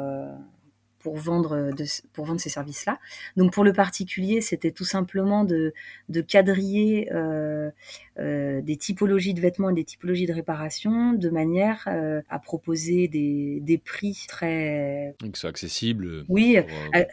[1.04, 2.98] pour vendre, de, pour vendre ces services-là.
[3.36, 5.74] Donc pour le particulier, c'était tout simplement de,
[6.08, 7.70] de quadriller euh,
[8.18, 13.06] euh, des typologies de vêtements et des typologies de réparation de manière euh, à proposer
[13.08, 15.14] des, des prix très...
[15.20, 16.24] Que ce accessible.
[16.30, 16.56] Oui,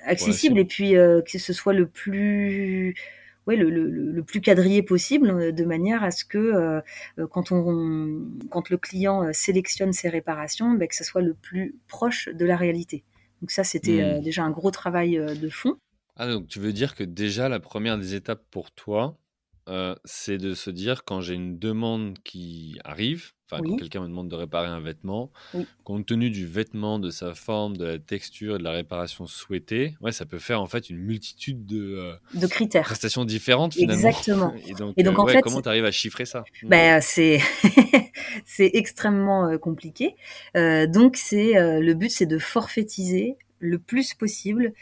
[0.05, 2.95] accessible et puis que ce soit le plus...
[3.47, 6.81] Ouais, le, le, le, plus quadrillé possible, de manière à ce que
[7.31, 12.29] quand, on, quand le client sélectionne ses réparations, ben, que ce soit le plus proche
[12.29, 13.03] de la réalité.
[13.41, 14.21] Donc ça, c'était Hmm.
[14.21, 15.77] déjà un gros travail de fond.
[16.15, 19.17] Ah, donc tu veux dire que déjà la première des étapes pour toi,
[19.69, 24.07] euh, c'est de se dire quand j'ai une demande qui arrive, enfin quand quelqu'un me
[24.07, 27.99] demande de réparer un vêtement, oui, compte tenu du vêtement, de sa forme, de la
[27.99, 31.95] texture et de la réparation souhaitée, ouais, ça peut faire en fait une multitude de
[31.97, 32.83] euh, de critères.
[32.83, 34.07] prestations différentes finalement.
[34.07, 34.53] Exactement.
[34.67, 36.43] Et donc, Et donc euh, en ouais, fait, comment tu arrives à chiffrer ça?
[36.63, 37.39] Bah, c'est
[38.45, 40.15] c'est extrêmement euh, compliqué.
[40.55, 44.73] Euh, donc c'est le but, c'est de forfaitiser le plus possible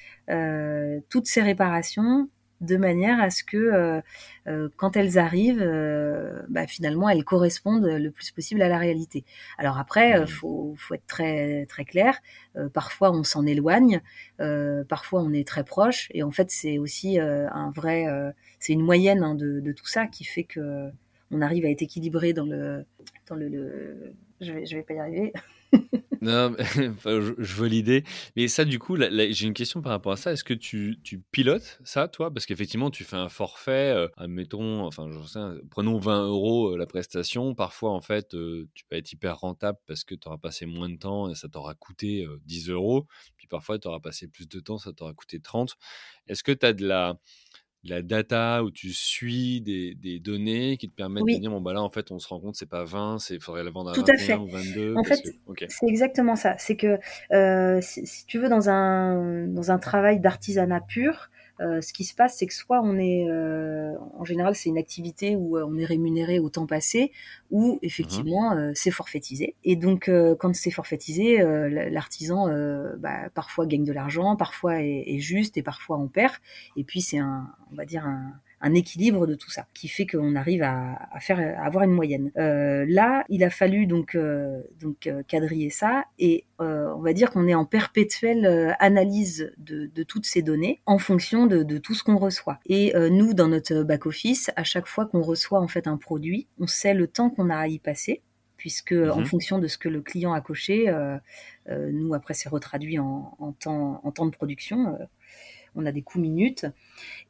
[1.09, 2.29] toutes ces réparations
[2.61, 4.01] de manière à ce que euh,
[4.47, 9.23] euh, quand elles arrivent, euh, bah, finalement elles correspondent le plus possible à la réalité.
[9.57, 10.27] Alors après, Hmm.
[10.27, 12.19] faut, faut être très très clair.
[12.55, 14.01] Euh, parfois on s'en éloigne,
[14.39, 18.31] euh, parfois on est très proche, et en fait c'est aussi euh, un vrai, euh,
[18.59, 20.89] c'est une moyenne hein, de, de tout ça qui fait que
[21.31, 22.85] on arrive à être équilibré dans le
[23.27, 24.13] dans le, le...
[24.41, 25.33] Je vais je vais pas y arriver.
[26.21, 28.03] Non, je, je vois l'idée.
[28.35, 30.33] Mais ça, du coup, j'ai une question par rapport à ça.
[30.33, 30.99] Est-ce que tu,
[31.31, 32.31] pilotes ça, toi?
[32.33, 35.39] Parce qu'effectivement, tu fais un forfait, euh, admettons, enfin, je sais,
[35.71, 37.55] prenons 20 euros euh, la prestation.
[37.55, 40.89] Parfois, en fait, euh, tu vas être hyper rentable parce que tu auras passé moins
[40.89, 43.07] de temps et ça t'aura coûté euh, 10 euros.
[43.37, 45.77] Puis parfois, tu auras passé plus de temps, ça t'aura coûté 30.
[46.27, 47.17] Est-ce que tu as de la,
[47.83, 51.73] la data où tu suis des, des données qui te permettent de dire, bon, bah
[51.73, 53.93] là, en fait, on se rend compte, c'est pas 20, il faudrait la vendre à
[53.93, 54.35] tout à 21 fait.
[54.35, 55.21] ou 22 En fait,
[55.55, 56.55] que, c'est exactement ça.
[56.57, 56.99] C'est que
[57.31, 61.29] euh, si, si tu veux dans un dans un travail d'artisanat pur,
[61.61, 64.77] euh, ce qui se passe, c'est que soit on est, euh, en général, c'est une
[64.77, 67.11] activité où euh, on est rémunéré au temps passé,
[67.51, 67.79] ou Mhm.
[67.83, 69.55] effectivement euh, c'est forfaitisé.
[69.63, 74.81] Et donc euh, quand c'est forfaitisé, euh, l'artisan euh, bah, parfois gagne de l'argent, parfois
[74.81, 76.33] est, est juste et parfois on perd.
[76.75, 80.05] Et puis c'est un, on va dire un un équilibre de tout ça qui fait
[80.05, 82.31] qu'on arrive à, à faire à avoir une moyenne.
[82.37, 87.13] Euh, là, il a fallu donc euh, donc euh, quadriller ça et euh, on va
[87.13, 91.77] dire qu'on est en perpétuelle analyse de, de toutes ces données en fonction de, de
[91.77, 92.59] tout ce qu'on reçoit.
[92.65, 96.47] Et nous, dans notre back office, à chaque fois qu'on reçoit en fait un produit,
[96.59, 98.21] on sait le temps qu'on a à y passer
[98.57, 99.25] puisque en Mhm.
[99.25, 101.17] fonction de ce que le client a coché, euh,
[101.69, 104.95] euh, nous après c'est retraduit en, en temps en temps de production.
[104.99, 105.05] euh,
[105.79, 106.65] on a des coûts minutes.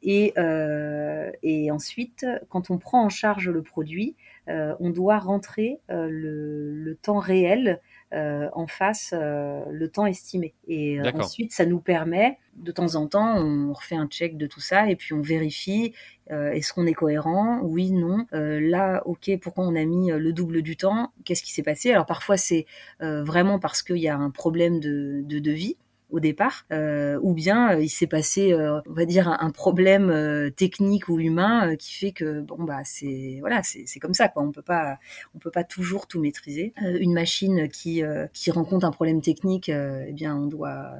[0.02, 4.16] Et, euh, et ensuite, quand on prend en charge le produit,
[4.48, 7.80] euh, on doit rentrer euh, le, le temps réel
[8.12, 10.52] en face le temps estimé.
[10.66, 14.58] Et ensuite, ça nous permet, de temps en temps, on refait un check de tout
[14.58, 15.94] ça et puis on vérifie
[16.28, 17.60] est-ce qu'on est cohérent?
[17.62, 18.26] Oui, non.
[18.32, 21.12] Là, ok, pourquoi on a mis le double du temps?
[21.24, 21.92] Qu'est-ce qui s'est passé?
[21.92, 22.66] Alors parfois, c'est
[22.98, 25.76] vraiment parce qu'il y a un problème de, de devis
[26.10, 30.10] au départ, euh, ou bien euh, il s'est passé, euh, on va dire, un, problème
[30.10, 34.28] euh, technique ou humain euh, qui fait que bon bah c'est voilà, c'est comme ça
[34.28, 34.42] quoi.
[34.42, 34.98] On peut pas
[35.34, 36.72] on peut pas toujours tout maîtriser.
[36.82, 40.90] Euh, une machine qui qui rencontre un problème technique, eh bien on doit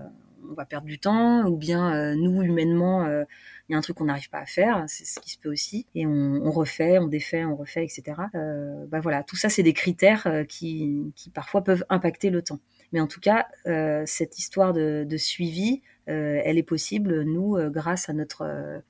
[0.51, 3.97] on va perdre du temps, ou bien euh, nous humainement il y a un truc
[3.99, 6.99] qu'on n'arrive pas à faire, c'est ce qui se peut aussi, et on, on refait,
[6.99, 8.03] on défait, on refait, etc.
[8.35, 12.59] Euh, bah voilà, tout ça c'est des critères qui, qui parfois peuvent impacter le temps.
[12.93, 17.57] Mais en tout cas, euh, cette histoire de, de suivi, euh, elle est possible, nous,
[17.57, 18.43] euh, grâce à notre,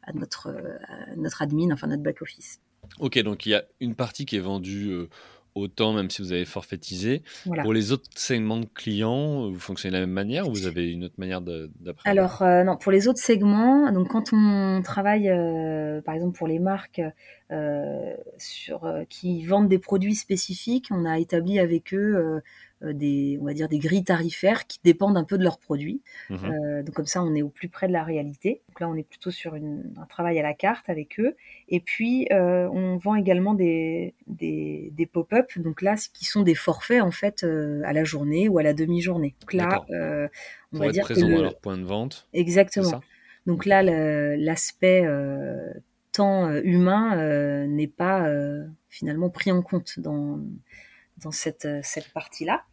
[0.03, 0.49] à notre,
[0.89, 2.61] à notre admin, enfin notre back office.
[2.99, 5.07] Ok, donc il y a une partie qui est vendue
[5.55, 7.23] autant, même si vous avez forfaitisé.
[7.45, 7.63] Voilà.
[7.63, 10.91] Pour les autres segments de clients, vous fonctionnez de la même manière ou vous avez
[10.91, 14.81] une autre manière de- d'appréhender Alors euh, non, pour les autres segments, donc quand on
[14.83, 17.01] travaille, euh, par exemple pour les marques
[18.39, 22.41] sur euh, qui vendent des produits spécifiques, on a établi avec eux euh,
[22.83, 26.01] euh, des, on va dire des grilles tarifaires qui dépendent un peu de leurs produits.
[26.31, 26.39] Mhm.
[26.45, 28.63] Euh, donc comme ça, on est au plus près de la réalité.
[28.69, 31.37] Donc là, on est plutôt sur une, un travail à la carte avec eux.
[31.69, 35.51] Et puis, euh, on vend également des, des, des pop-up.
[35.57, 38.73] Donc là, qui sont des forfaits en fait euh, à la journée ou à la
[38.73, 39.35] demi-journée.
[39.41, 40.29] Donc là, euh,
[40.73, 41.43] on Pour va être dire que à le...
[41.43, 43.03] leur point de vente, exactement.
[43.47, 45.73] Donc là, l'aspect euh,
[46.13, 50.41] temps euh, humain euh, n'est pas euh, finalement pris en compte dans,
[51.19, 52.65] dans cette, cette partie-là.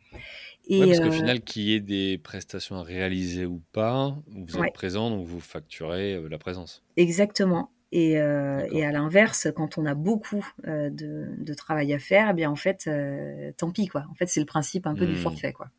[0.77, 4.59] Ouais, parce qu'au euh, final, qu'il y ait des prestations à réaliser ou pas, vous
[4.59, 6.83] êtes ouais, présent, donc vous facturez la présence.
[6.95, 7.71] exactement.
[7.93, 12.33] Et, euh, à l'inverse, quand on a beaucoup euh, de, de travail à faire, eh
[12.33, 12.89] bien en fait,
[13.57, 14.05] tant pis quoi.
[14.11, 15.69] En fait, c'est le principe un peu du Hmm, forfait quoi.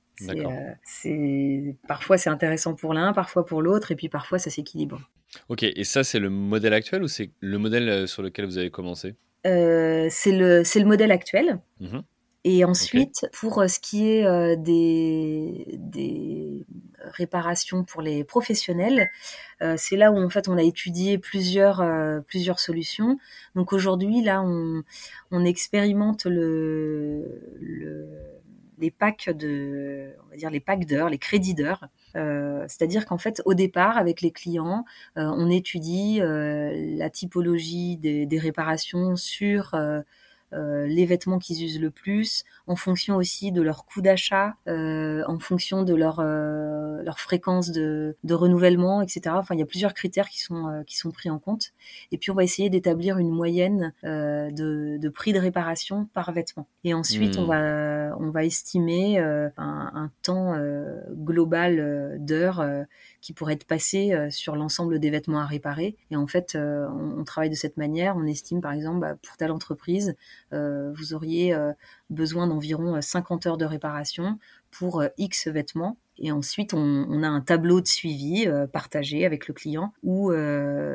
[0.85, 5.11] C'est parfois c'est intéressant pour l'un, parfois pour l'autre, et puis parfois ça s'équilibre.
[5.49, 8.59] Ok, et ça, c'est le modèle actuel ou c'est le modèle euh, sur lequel vous
[8.59, 9.17] avez commencé?
[9.47, 11.61] Euh, c'est le le modèle actuel.
[11.81, 12.03] Mhm.
[12.45, 16.65] Et ensuite, pour euh, ce qui est euh, des, des
[17.03, 19.11] réparations pour les professionnels,
[19.61, 23.19] euh, c'est là où en fait on a étudié plusieurs, euh, plusieurs solutions.
[23.55, 24.83] Donc aujourd'hui, là, on,
[25.31, 28.07] on expérimente le, le,
[28.81, 31.89] les packs de, on va dire les packs d'heures, les crédits d'heures.
[32.15, 39.15] C'est-à-dire qu'en fait, au départ, avec les clients, on étudie la typologie des, des réparations
[39.15, 39.77] sur
[40.53, 45.23] euh, les vêtements qu'ils usent le plus, en fonction aussi de leur coût d'achat, euh,
[45.27, 49.35] en fonction de leur euh, leur fréquence de, de renouvellement, etc.
[49.39, 51.73] Enfin, il y a plusieurs critères qui sont qui sont pris en compte.
[52.13, 56.67] Et puis on va essayer d'établir une moyenne de, de prix de réparation par vêtement.
[56.85, 57.49] Et ensuite on hmm.
[57.49, 60.55] va on va estimer un, un, temps
[61.15, 62.65] global d'heures
[63.21, 65.97] qui pourrait être passé sur l'ensemble des vêtements à réparer.
[66.11, 68.17] Et en fait, on, on, travaille de cette manière.
[68.17, 70.15] On estime, par exemple, bah, pour telle entreprise,
[70.53, 71.73] euh, vous auriez euh,
[72.11, 74.39] besoin d'environ 50 euh, heures de réparation
[74.71, 75.97] pour X vêtements.
[76.19, 80.33] Et ensuite, on, a un tableau de suivi partagé avec le client où,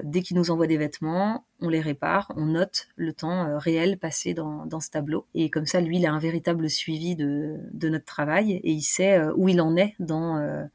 [0.04, 4.34] dès qu'il nous envoie des vêtements, on les répare, on note le temps réel passé
[4.34, 5.26] dans, ce tableau.
[5.34, 9.18] Et comme ça, lui, il a un véritable suivi de, notre travail et il sait
[9.38, 10.68] où il en est dans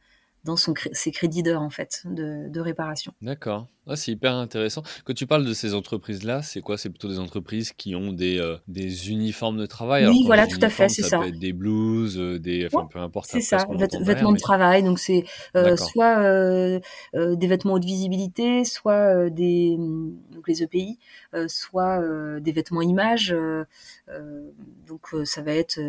[0.45, 3.13] dans son, ses crédits d'heure en fait de, réparation.
[3.23, 4.83] D'accord, ah, c'est hyper intéressant.
[5.05, 6.77] Quand tu parles de ces entreprises-là, c'est quoi?
[6.77, 10.07] C'est plutôt des entreprises qui ont des, euh, des uniformes de travail?
[10.07, 11.19] Oui, voilà, tout à fait, c'est ça.
[11.19, 13.31] Peut être des blouses, euh, des, enfin, peu importe.
[13.31, 13.67] C'est ça,
[14.01, 14.83] vêtements de travail.
[14.83, 15.25] Donc c'est
[15.57, 16.17] euh, soit
[17.15, 20.99] des vêtements haute visibilité, soit des donc les EPI,
[21.47, 22.03] soit
[22.41, 23.35] des vêtements images.
[24.87, 25.81] donc ça va être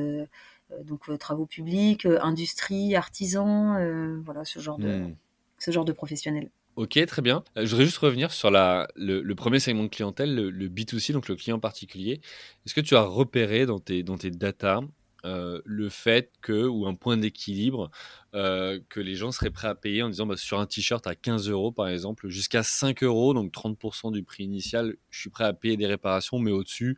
[0.84, 5.16] donc euh, travaux publics, euh, industrie, artisans, voilà ce genre de hmm.
[5.58, 6.52] ce genre de professionnels.
[6.76, 7.44] Ok, très bien.
[7.58, 11.36] Je voudrais juste revenir sur la, le, premier segment de clientèle, le, B2C, donc le
[11.36, 12.22] client particulier.
[12.66, 14.80] Est-ce que tu as repéré dans tes, dans tes data
[15.26, 17.92] le fait que, ou un point d'équilibre,
[18.32, 21.50] que les gens seraient prêts à payer en disant bah, sur un t-shirt à 15
[21.50, 25.52] euros par exemple, jusqu'à 5 euros, donc 30% du prix initial, je suis prêt à
[25.52, 26.98] payer des réparations, mais au-dessus,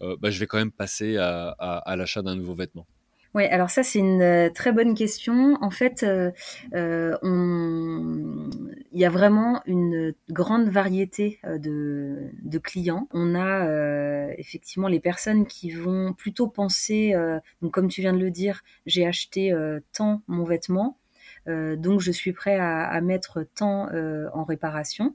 [0.00, 2.86] bah, je vais quand même passer à, à l'achat d'un nouveau vêtement?
[3.34, 5.56] Oui, alors ça c'est une euh, très bonne question.
[5.62, 6.30] En fait, euh,
[6.74, 8.50] euh, on...
[8.92, 13.08] il y a vraiment une grande variété de, de clients.
[13.12, 17.14] On a effectivement les personnes qui vont plutôt penser,
[17.62, 19.54] donc comme tu viens de le dire, j'ai acheté
[19.92, 20.98] tant mon vêtement,
[21.46, 23.88] donc je suis prêt à, à mettre tant
[24.34, 25.14] en réparation.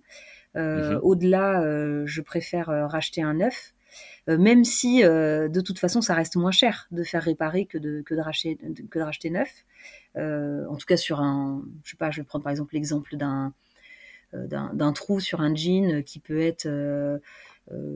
[0.55, 1.61] Mmh au-delà,
[2.05, 3.73] je préfère racheter un neuf.
[4.29, 7.77] Euh, même si euh, de toute façon ça reste moins cher de faire réparer que
[7.77, 8.57] de, que de, racheter,
[8.89, 9.65] que de racheter neuf.
[10.17, 13.15] Euh, en tout cas sur un, je sais pas, je vais prendre par exemple l'exemple
[13.15, 13.53] d'un
[14.33, 17.19] d'un trou sur un jean qui peut être, je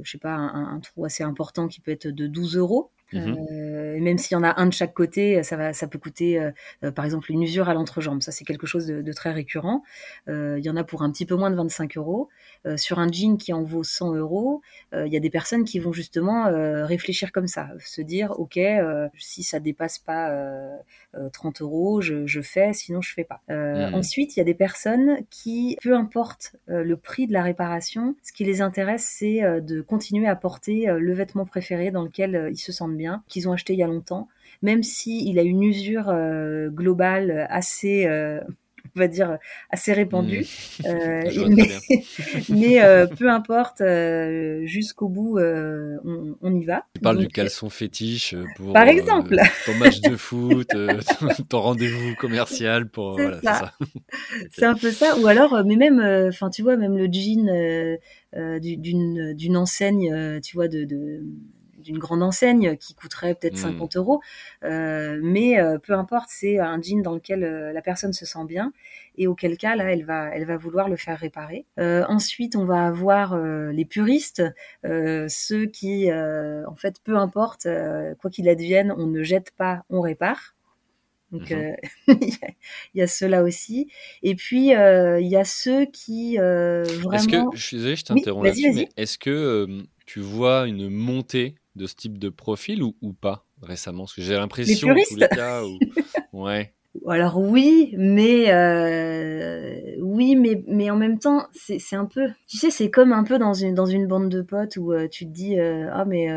[0.09, 2.89] sais pas, un, un, trou assez important qui peut être de 12 euros.
[3.13, 5.99] Mmh euh, même s'il y en a un de chaque côté, ça, va, ça peut
[5.99, 6.51] coûter, euh,
[6.83, 8.21] euh, par exemple, une usure à l'entrejambe.
[8.21, 9.83] Ça, c'est quelque chose de, de très récurrent.
[10.27, 12.29] il y en a pour un petit peu moins de 25 euros.
[12.77, 14.61] sur un jean qui en vaut 100 euros,
[14.93, 16.45] il y a des personnes qui vont justement
[16.85, 18.59] réfléchir comme ça, se dire, ok,
[19.17, 20.31] si ça dépasse pas
[21.33, 23.41] 30 euros, je, je, fais, sinon je fais pas.
[23.49, 23.93] Mmh.
[23.95, 28.31] Ensuite, il y a des personnes qui, peu importe le prix de la réparation, ce
[28.31, 32.71] qui les intéresse, c'est de continuer à porter le vêtement préféré dans lequel ils se
[32.71, 34.27] sentent bien qu'ils ont acheté il y a longtemps,
[34.61, 38.39] même si il a une usure euh, globale assez euh,
[38.95, 39.37] on va dire
[39.69, 40.45] assez répandue.
[40.79, 40.85] Mmh.
[40.87, 41.49] Euh,
[42.49, 43.81] mais, peu importe,
[44.65, 46.83] jusqu'au bout, on, y va.
[46.95, 50.67] Tu parles du caleçon fétiche pour par exemple ton match de foot,
[51.47, 53.17] ton rendez-vous commercial pour.
[53.17, 53.71] C'est ça.
[54.51, 55.17] c'est un peu ça.
[55.19, 57.49] Ou alors, mais même, enfin, tu vois, même le jean
[58.33, 61.23] d'une d'une enseigne, tu vois, de
[61.81, 63.97] d'une grande enseigne qui coûterait peut-être 50 hmm.
[63.97, 64.21] euros.
[64.63, 68.45] Euh, mais euh, peu importe, c'est un jean dans lequel euh, la personne se sent
[68.47, 68.71] bien
[69.17, 71.65] et auquel cas là, elle va, elle va vouloir le faire réparer.
[71.77, 74.41] ensuite, on va avoir les puristes,
[74.83, 77.67] ceux qui, en fait, peu importe,
[78.19, 80.55] quoi qu'il advienne, on ne jette pas, on répare.
[81.33, 81.75] Donc mhm.
[82.07, 82.37] il
[82.95, 83.89] y, a ceux-là aussi.
[84.23, 87.11] Et puis il y a ceux qui vraiment.
[87.11, 91.55] Est-ce que je suis désolé, je t'interromps là-dessus, mais est-ce que tu vois une montée
[91.75, 94.03] de ce type de profil ou, ou pas récemment?
[94.03, 95.63] Parce que j'ai l'impression, en tous les cas,
[96.33, 96.73] ouais.
[97.07, 102.69] Alors oui, mais euh, oui, mais mais en même temps, c'est un peu, tu sais,
[102.69, 105.31] c'est comme un peu dans une dans une bande de potes où euh, tu te
[105.31, 106.27] dis euh, ah mais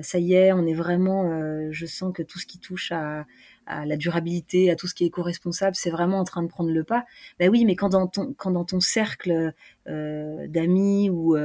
[0.00, 1.30] ça y est, on est vraiment,
[1.70, 3.26] je sens que tout ce qui touche à
[3.66, 6.70] à la durabilité, à tout ce qui est éco-responsable, c'est vraiment en train de prendre
[6.70, 7.04] le pas.
[7.38, 9.52] Ben oui, mais quand dans ton quand dans ton cercle
[9.86, 11.36] d'amis ou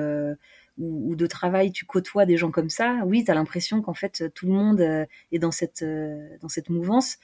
[0.78, 4.32] ou, de travail, tu côtoies des gens comme ça, oui, tu as l'impression qu'en fait
[4.34, 7.18] tout le monde euh, est dans cette euh, dans cette mouvance,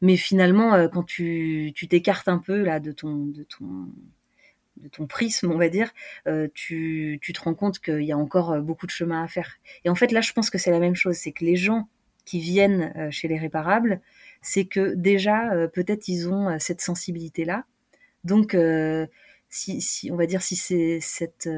[0.00, 3.88] mais finalement euh, quand tu t'écartes un peu là de ton de ton
[4.78, 5.90] de ton prisme, on va dire,
[6.52, 9.56] tu, tu te rends compte qu'il y a encore beaucoup de chemin à faire.
[9.86, 11.88] Et en fait, là, je pense que c'est la même chose, c'est que les gens
[12.26, 14.02] qui viennent chez les réparables,
[14.42, 17.64] c'est que déjà peut-être ils ont cette sensibilité là.
[18.22, 18.54] Donc
[19.48, 21.48] si, si, on va dire si c'est cette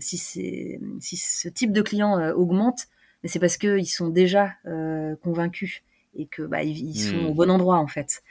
[0.00, 2.86] si c'est si ce type de client augmente,
[3.24, 4.54] c'est parce qu'ils sont déjà
[5.22, 5.82] convaincus
[6.14, 7.26] et que bah, ils, sont mmh.
[7.26, 8.22] au bon endroit en fait.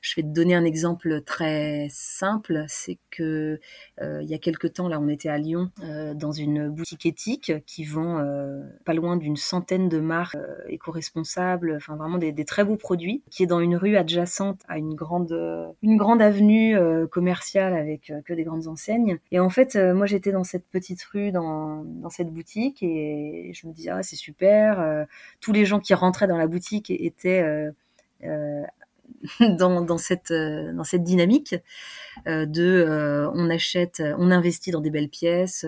[0.00, 3.60] Je vais te donner un exemple très simple, c'est que
[4.00, 7.06] euh, il y a quelque temps là, on était à Lyon euh, dans une boutique
[7.06, 10.36] éthique qui vend euh, pas loin d'une centaine de marques
[10.68, 14.94] éco-responsables, enfin vraiment des, très beaux produits, qui est dans une rue adjacente à une
[14.94, 15.32] grande
[15.82, 16.76] une grande avenue
[17.10, 19.18] commerciale avec que des grandes enseignes.
[19.32, 23.66] Et en fait, moi j'étais dans cette petite rue, dans, dans cette boutique, et je
[23.66, 25.06] me disais ah c'est super.
[25.40, 27.72] tous les gens qui rentraient dans la boutique étaient
[28.24, 28.62] euh,
[29.40, 31.56] dans, cette, euh, dans cette dynamique
[32.26, 35.66] euh, de euh, on achète, on investit dans des belles pièces,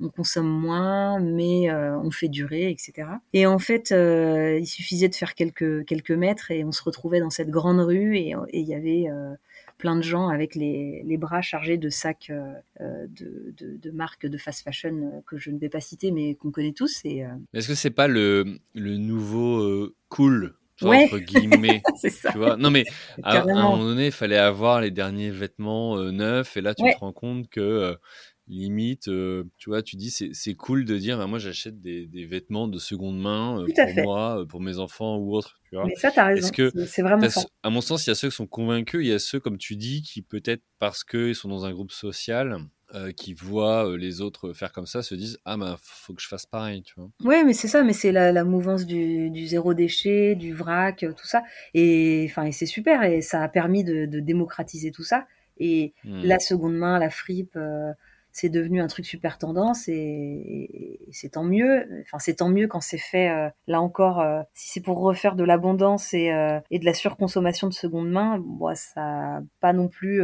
[0.00, 3.08] on consomme moins, mais on fait durer, etc.
[3.32, 7.30] Et en fait, il suffisait de faire quelques, quelques mètres et on se retrouvait dans
[7.30, 9.06] cette grande rue et il y avait
[9.78, 12.32] plein de gens avec les, les bras chargés de sacs
[12.80, 16.72] de, de, marques de fast fashion que je ne vais pas citer, mais qu'on connaît
[16.72, 17.02] tous.
[17.04, 21.82] Est-ce que c'est pas le, le nouveau cool entre guillemets.
[21.96, 22.32] c'est ça.
[22.32, 22.56] Tu vois?
[22.56, 22.84] Non, mais
[23.22, 26.84] à, un moment donné, il fallait avoir les derniers vêtements euh, neufs, et là, tu
[26.84, 27.94] te rends compte que euh,
[28.48, 32.26] limite, euh, tu vois, tu dis, c'est cool de dire, bah, moi, j'achète des, des,
[32.26, 35.40] vêtements de seconde main pour moi, pour mes enfants ou.
[35.68, 35.86] Tu vois?
[35.86, 36.50] Mais ça, tu as raison.
[36.86, 37.42] C'est vraiment ça.
[37.62, 39.58] À mon sens, il y a ceux qui sont convaincus, il y a ceux, comme
[39.58, 42.58] tu dis, qui peut-être parce qu'ils sont dans un groupe social,
[42.94, 46.22] euh, qui voient euh, les autres faire comme ça se disent ah ben faut que
[46.22, 47.10] je fasse pareil tu vois.
[47.24, 51.02] Ouais mais c'est ça mais c'est la, la, mouvance du, du, zéro déchet du vrac
[51.02, 51.42] euh, tout ça.
[51.74, 55.26] Et enfin et c'est super et ça a permis de, de démocratiser tout ça.
[55.58, 56.22] Et mmh.
[56.26, 57.58] la seconde main la fripe
[58.30, 61.88] c'est devenu un truc super tendance et, c'est tant mieux.
[62.04, 64.24] Enfin c'est tant mieux quand c'est fait là encore
[64.54, 66.30] si c'est pour refaire de l'abondance et,
[66.70, 70.22] et de la surconsommation de seconde main bon, ça pas non plus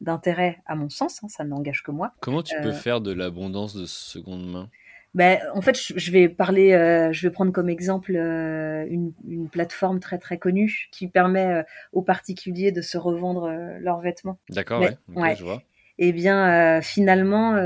[0.00, 2.12] d'intérêt à mon sens, hein, ça n'engage que moi.
[2.20, 4.68] Comment tu peux euh, faire de l'abondance de seconde main?
[5.14, 9.48] Ben, en fait, je vais parler, euh, je vais prendre comme exemple euh, une, une,
[9.48, 14.38] plateforme très très connue qui permet aux particuliers de se revendre leurs vêtements.
[14.50, 15.34] D'accord, ouais, ouais.
[15.36, 15.62] je vois.
[15.98, 17.56] Eh bien, finalement,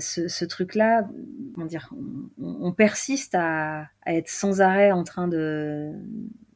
[0.00, 1.08] ce, ce truc-là,
[1.66, 1.92] dire,
[2.40, 5.92] on, on persiste à, à, être sans arrêt en train de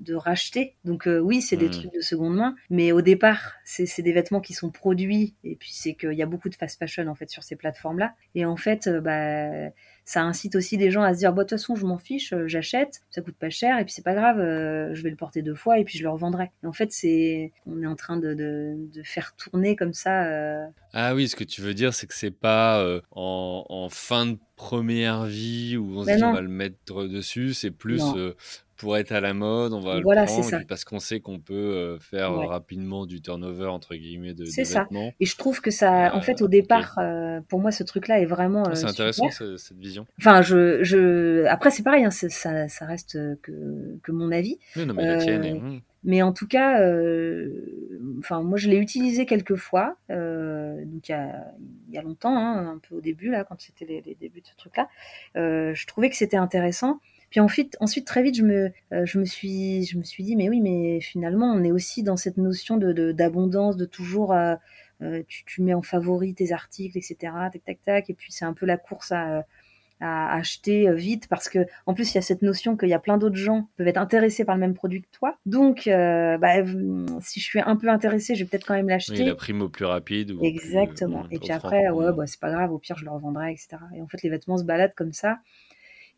[0.03, 0.75] de racheter.
[0.85, 1.73] Donc euh, oui, c'est des hmm.
[1.73, 5.71] trucs de seconde main, mais au départ, c'est des vêtements qui sont produits et puis
[5.73, 8.15] c'est qu'il y a beaucoup de fast fashion en fait sur ces plateformes-là.
[8.35, 9.71] Et en fait, euh, bah
[10.05, 12.33] ça incite aussi des gens à se dire bah de toute façon je m'en fiche
[12.33, 15.43] euh, j'achète ça coûte pas cher et puis c'est pas grave je vais le porter
[15.43, 16.51] deux fois et puis je le revendrai.
[16.63, 20.69] Et en fait c'est on est en train de, de, de faire tourner comme ça
[20.93, 24.39] ah oui ce que tu veux dire c'est que c'est pas en, en, fin de
[24.57, 28.03] première vie où on se dit on va le mettre dessus c'est plus
[28.83, 31.99] pour être à la mode, on va le prendre parce qu'on sait qu'on peut euh,
[32.01, 34.89] faire rapidement du turnover entre guillemets de, C'est ça.
[35.21, 38.19] Et je trouve que ça, en fait, au euh, départ, euh, pour moi, ce truc-là
[38.19, 38.75] est vraiment.
[38.75, 40.05] c'est intéressant cette vision.
[40.19, 41.45] Enfin, je, je...
[41.47, 44.59] après c'est pareil, hein, ça, ça, reste que, que mon avis.
[44.77, 45.61] non, mais la tienne est...
[46.05, 46.79] Mais en tout cas,
[48.19, 51.55] enfin moi je l'ai utilisé quelques fois, donc il y a,
[51.89, 54.41] il y a longtemps, hein, un peu au début là, quand c'était les, les, débuts
[54.41, 54.89] de ce truc-là.
[55.37, 56.99] je trouvais que c'était intéressant.
[57.33, 60.37] Puis ensuite, ensuite très vite, je me, euh, je me suis, je me suis dit,
[60.37, 64.55] mais oui, mais finalement, on est aussi dans cette notion de d'abondance, de, toujours, euh,
[65.01, 67.17] euh, tu, tu, mets en favori tes articles, etc.
[67.51, 68.11] Tac, tac, tac.
[68.11, 69.47] Et puis c'est un peu la course à,
[70.01, 72.99] à acheter vite parce que en plus il y a cette notion qu'il y a
[72.99, 75.39] plein d'autres gens qui peuvent être intéressés par le même produit que toi.
[75.47, 76.65] Donc bah,
[77.21, 79.21] si je suis un peu intéressée, je vais peut-être quand même l'acheter.
[79.21, 80.37] Oui, la prime au plus rapide.
[80.43, 81.25] Exactement.
[81.31, 83.79] et puis après, ouais, bah, c'est pas grave, au pire je le revendrai, etc.
[83.97, 85.39] Et en fait les vêtements se baladent comme ça.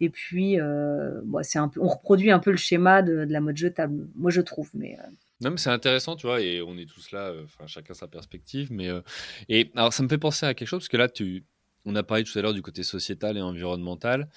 [0.01, 3.57] Et puis, euh, c'est un peu, on reproduit un peu le schéma de, la mode
[3.57, 4.71] jetable, moi je trouve.
[4.75, 5.03] Mais, euh.
[5.41, 8.09] Non, mais c'est intéressant, tu vois, et on est tous là, euh, enfin chacun sa
[8.09, 8.73] perspective.
[8.73, 8.89] Mais,
[9.49, 11.45] et alors, ça me fait penser à quelque chose, parce que là, tu,
[11.85, 14.29] on a parlé tout à l'heure du côté sociétal et environnemental.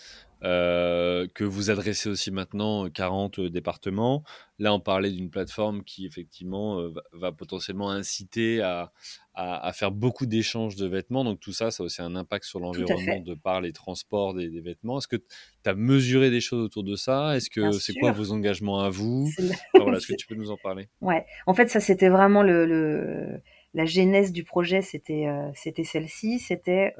[0.42, 4.24] Que vous adressez aussi maintenant 40 euh, départements.
[4.60, 6.80] Là, on parlait d'une plateforme qui, effectivement,
[7.14, 8.92] va, potentiellement inciter à,
[9.40, 11.24] à, faire beaucoup d'échanges de vêtements.
[11.24, 14.50] Donc, tout ça, ça a aussi un impact sur l'environnement de par les transports des,
[14.62, 14.98] vêtements.
[14.98, 17.36] Est-ce que tu as mesuré des choses autour de ça?
[17.36, 19.30] Est-ce que c'est quoi vos engagements à vous?
[19.76, 20.90] Voilà, Est-ce que tu peux nous en parler?
[21.02, 23.40] Ouais, en fait, ça, c'était vraiment le...
[23.74, 26.40] la genèse du projet, c'était c'était celle-ci.
[26.40, 26.94] C'était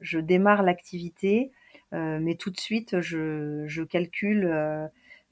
[0.00, 1.52] je démarre l'activité
[1.92, 4.86] euh, mais tout de suite, je, calcule euh,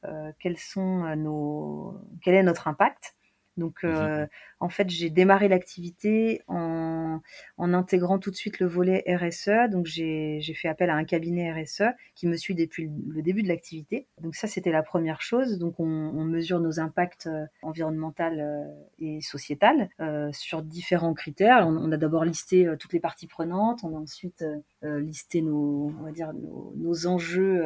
[0.05, 3.15] euh, quels sont nos, quel est notre impact.
[3.57, 4.27] Donc, Mmh euh,
[4.61, 7.21] en fait, j'ai démarré l'activité en,
[7.59, 9.71] intégrant tout de suite le volet RSE.
[9.71, 11.85] Donc, j'ai fait appel à un cabinet RSE
[12.15, 14.07] qui me suit depuis le, début de l'activité.
[14.21, 15.59] Donc, ça, c'était la première chose.
[15.59, 18.65] Donc, on, mesure nos impacts euh, environnementaux euh,
[18.99, 21.67] et sociétal euh, sur différents critères.
[21.67, 23.81] On, a d'abord listé euh, toutes les parties prenantes.
[23.83, 24.45] On a ensuite
[24.83, 27.63] listé nos, on va dire, nos, enjeux,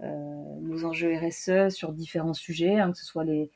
[0.00, 3.50] nos enjeux RSE sur différents sujets, hein, que ce soit les,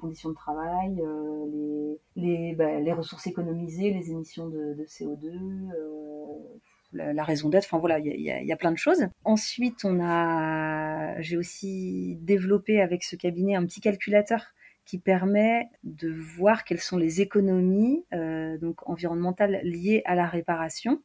[0.00, 1.02] conditions de travail,
[1.46, 6.58] les, les, bah, les ressources économisées, les émissions de, de CO2, euh,
[6.92, 7.64] la, la raison d'être.
[7.64, 9.06] Enfin voilà, il y a, y, a, y a, plein de choses.
[9.24, 14.52] Ensuite, on a, j'ai aussi développé avec ce cabinet un petit calculateur
[14.88, 21.02] qui permet de voir quelles sont les économies euh, donc environnementales liées à la réparation.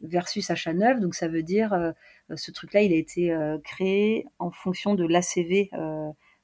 [0.00, 1.92] Versus achat neuf, donc ça veut dire euh,
[2.34, 5.68] ce truc-là, il a été euh, créé en fonction de l'ACV.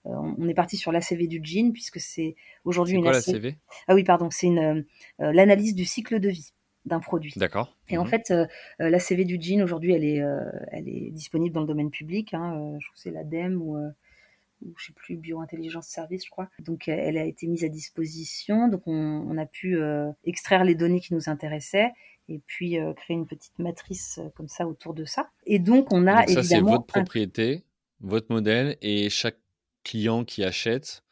[0.07, 3.57] Euh, on est parti sur l'ACV du jean puisque c'est aujourd'hui une quoi l'ACV
[3.89, 4.85] Ah oui, pardon, c'est une
[5.19, 6.53] l'analyse du cycle de vie
[6.87, 7.33] d'un produit.
[7.37, 7.77] D'accord.
[7.89, 8.01] Et mmh.
[8.01, 8.47] en fait, euh,
[8.79, 10.41] la CV du jean aujourd'hui, elle est, euh,
[10.71, 12.33] elle est disponible dans le domaine public.
[12.33, 13.77] Hein, euh, je crois que c'est l'ADEME ou,
[14.63, 16.49] ou je sais plus biointelligence service, je crois.
[16.61, 18.69] Donc elle a été mise à disposition.
[18.69, 19.79] Donc on, on a pu
[20.25, 21.93] extraire les données qui nous intéressaient
[22.29, 25.29] et puis créer une petite matrice comme ça autour de ça.
[25.45, 27.65] Et donc on a donc ça, évidemment c'est votre propriété,
[28.03, 28.09] un...
[28.09, 29.39] votre modèle et chaque
[29.87, 31.03] client qui achète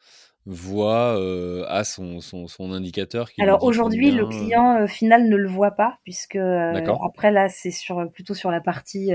[0.45, 3.31] voit euh, à son, son, son indicateur.
[3.31, 6.73] Qui Alors aujourd'hui, le client euh, final ne le voit pas, puisque euh,
[7.03, 9.11] après là, c'est sur, plutôt sur la partie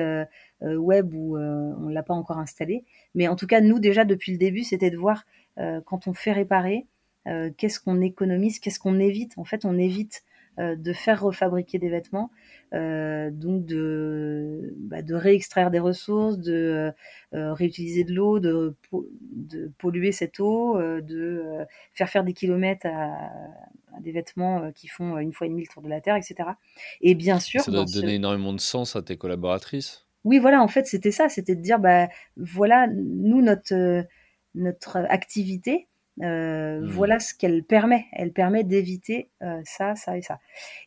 [0.60, 2.84] web où on ne l'a pas encore installé.
[3.14, 5.24] Mais en tout cas, nous déjà depuis le début, c'était de voir
[5.56, 6.86] quand on fait réparer,
[7.56, 9.34] qu'est-ce qu'on économise, qu'est-ce qu'on évite.
[9.36, 10.22] En fait, on évite
[10.60, 12.30] de faire refabriquer des vêtements,
[12.72, 16.92] euh, donc de, bah, de réextraire des ressources, de
[17.34, 18.76] euh, réutiliser de l'eau, de,
[19.32, 21.42] de polluer cette eau, euh, de
[21.94, 23.28] faire faire des kilomètres à,
[23.96, 26.50] à, des vêtements qui font une fois et demie le tour de la Terre, etc.
[27.00, 27.60] Et bien sûr...
[27.60, 28.16] Ça doit te donner ce...
[28.16, 30.06] énormément de sens à tes collaboratrices.
[30.22, 34.04] Oui, voilà, en fait, c'était ça, c'était de dire, bah, voilà, nous, notre,
[34.54, 35.88] notre activité,
[36.22, 36.84] euh, mmh.
[36.84, 38.06] Voilà ce qu'elle permet.
[38.12, 40.38] Elle permet d'éviter euh, ça, ça et ça.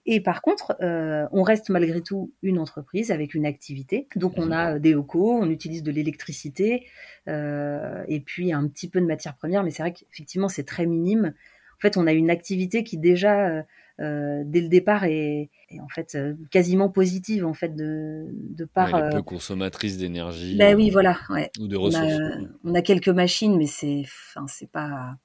[0.05, 4.07] Et par contre, euh, on reste malgré tout une entreprise avec une activité.
[4.15, 6.88] Donc on a des locaux, on utilise de l'électricité
[7.27, 11.34] et puis un petit peu de matière première, mais c'est vrai qu'effectivement c'est très minime.
[11.77, 13.63] En fait, on a une activité qui déjà
[13.99, 18.65] euh, dès le départ est, est en fait euh, quasiment positive en fait de, de
[18.65, 21.51] par ouais, peu consommatrice d'énergie ben oui voilà ouais.
[21.59, 25.15] ou de ressources on a, on a quelques machines mais c'est enfin c'est pas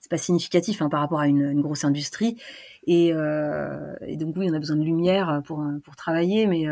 [0.00, 2.36] c'est pas significatif hein, par rapport à une, une grosse industrie
[2.86, 6.66] et, euh, et, donc oui on a besoin de lumière pour pour travailler mais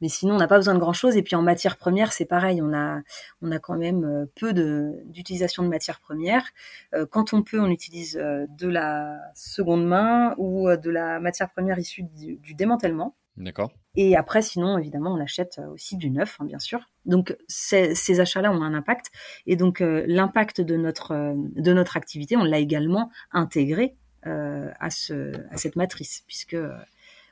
[0.00, 2.24] mais sinon on n'a pas besoin de grand chose et puis en matière première c'est
[2.24, 3.00] pareil on a
[3.42, 6.46] on a quand même peu de d'utilisation de matières premières
[6.94, 11.78] euh, quand on peut on utilise de la seconde main ou de la matière première
[11.78, 13.72] issue du, du démantèlement D'accord.
[13.96, 16.80] Et après, sinon, évidemment, on achète aussi du neuf, hein, bien sûr.
[17.06, 19.10] Donc, ces achats-là ont un impact.
[19.46, 23.96] Et donc, euh, l'impact de notre, euh, de notre activité, on l'a également intégré
[24.26, 26.56] euh, à, ce, à cette matrice, puisque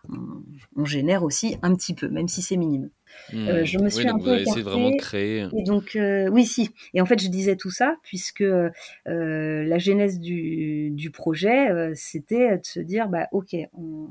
[0.08, 0.42] on,
[0.76, 2.90] on, génère aussi un petit peu, même si c'est minime.
[3.32, 3.48] Mmh.
[3.48, 5.46] Euh, je me suis oui, un peu écartée, vraiment de créer.
[5.56, 6.70] Et donc, euh, oui, si.
[6.94, 8.70] Et en fait, je disais tout ça puisque euh,
[9.04, 14.08] la genèse du, du projet, c'était de se dire, bah, ok, on,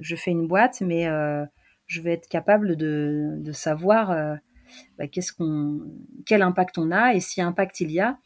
[0.00, 1.08] je fais une boîte, mais
[1.86, 4.38] je vais être capable de, de savoir
[4.98, 5.80] bah, qu'est-ce qu'on,
[6.26, 8.18] quel impact on a et si impact il y a,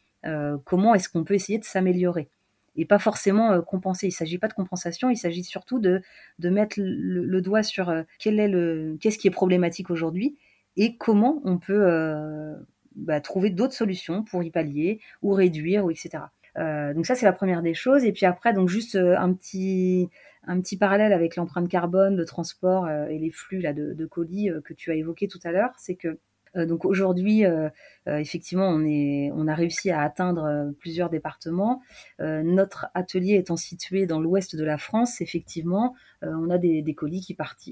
[0.65, 2.31] comment est-ce qu'on peut essayer de s'améliorer
[2.79, 4.07] et pas forcément euh, compenser.
[4.07, 6.01] Il s'agit pas de compensation, il s'agit surtout de,
[6.39, 10.39] de mettre le, doigt sur euh, quel est le, qu'est-ce qui est problématique aujourd'hui
[10.77, 12.55] et comment on peut euh,
[12.95, 16.25] bah, trouver d'autres solutions pour y pallier ou réduire ou etc.
[16.57, 20.09] Donc ça c'est la première des choses et puis après donc juste un petit
[20.45, 24.51] un petit parallèle avec l'empreinte carbone, le transport et les flux là de, de colis
[24.65, 26.19] que tu as évoqué tout à l'heure, c'est que
[26.55, 27.69] donc aujourd'hui, euh,
[28.09, 31.83] euh, effectivement, on, a réussi à atteindre plusieurs départements.
[32.19, 37.21] notre atelier étant situé dans l'ouest de la France, effectivement, on a des, colis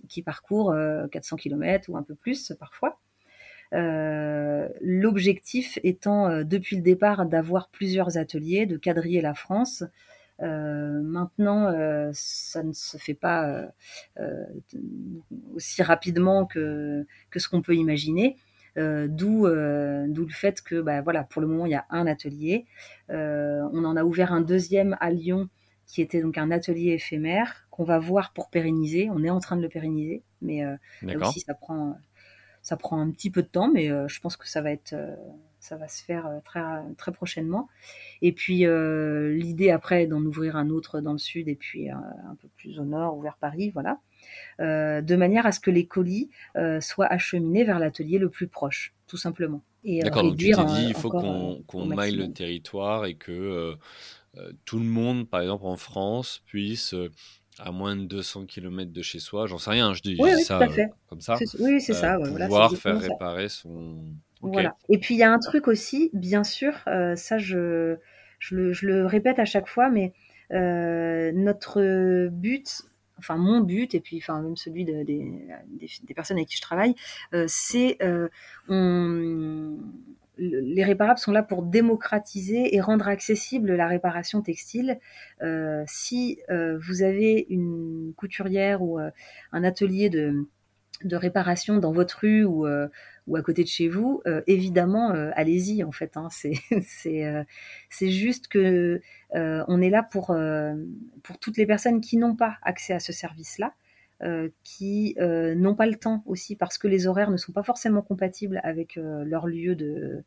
[0.08, 0.74] qui, parcourent
[1.10, 2.98] 400 km ou un peu plus parfois.
[3.74, 9.84] Euh, L'objectif étant euh, depuis le départ d'avoir plusieurs ateliers, de quadriller la France.
[10.42, 11.72] Euh, maintenant,
[12.12, 13.68] ça ne se fait pas
[15.54, 18.36] aussi rapidement que ce qu'on peut imaginer.
[18.78, 21.86] Euh, d'où euh, d'où le fait que bah, voilà pour le moment il y a
[21.88, 22.66] un atelier
[23.08, 25.48] euh, on en a ouvert un deuxième à Lyon
[25.86, 29.56] qui était donc un atelier éphémère qu'on va voir pour pérenniser on est en train
[29.56, 30.62] de le pérenniser mais
[31.02, 31.96] là aussi ça prend
[32.60, 34.94] ça prend un petit peu de temps mais je pense que ça va être
[35.58, 36.60] ça va se faire très,
[36.96, 37.68] très prochainement.
[38.20, 42.48] Et puis l'idée après d'en ouvrir un autre dans le sud et puis un peu
[42.56, 44.00] plus au nord ou vers Paris, voilà.
[44.58, 46.30] De manière à ce que les colis
[46.80, 49.62] soient acheminés vers l'atelier le plus proche, tout simplement.
[49.84, 53.76] D'accord, donc tu t'es dit, il faut qu'on maille le territoire et que
[54.64, 56.94] tout le monde, par exemple en France, puisse
[57.58, 60.60] à moins de 200 km de chez soi, j'en sais rien, je dis, ça
[61.08, 61.36] comme ça.
[61.58, 62.18] Oui, c'est ça.
[62.18, 63.96] pouvoir faire réparer son.
[64.42, 64.76] Voilà.
[64.88, 67.96] Et puis il y a un truc aussi, bien sûr, ça je,
[68.38, 70.12] je le, je, le, répète à chaque fois, mais
[70.50, 72.82] notre but,
[73.18, 76.94] enfin mon but, et puis enfin même celui de, des, personnes avec qui je travaille,
[77.46, 77.98] c'est
[78.68, 79.76] on
[80.38, 84.98] les réparables sont là pour démocratiser et rendre accessible la réparation textile.
[85.42, 89.10] Euh, si euh, vous avez une couturière ou euh,
[89.52, 90.46] un atelier de,
[91.04, 92.66] de, réparation dans votre rue ou,
[93.26, 96.16] ou à côté de chez vous, évidemment, allez-y en fait.
[96.16, 96.52] Hein, c'est
[98.10, 99.00] juste que
[99.34, 100.36] on est là pour,
[101.22, 103.74] pour toutes les personnes qui n'ont pas accès à ce service-là.
[104.62, 108.60] qui n'ont pas le temps aussi parce que les horaires ne sont pas forcément compatibles
[108.62, 110.22] avec leur lieu de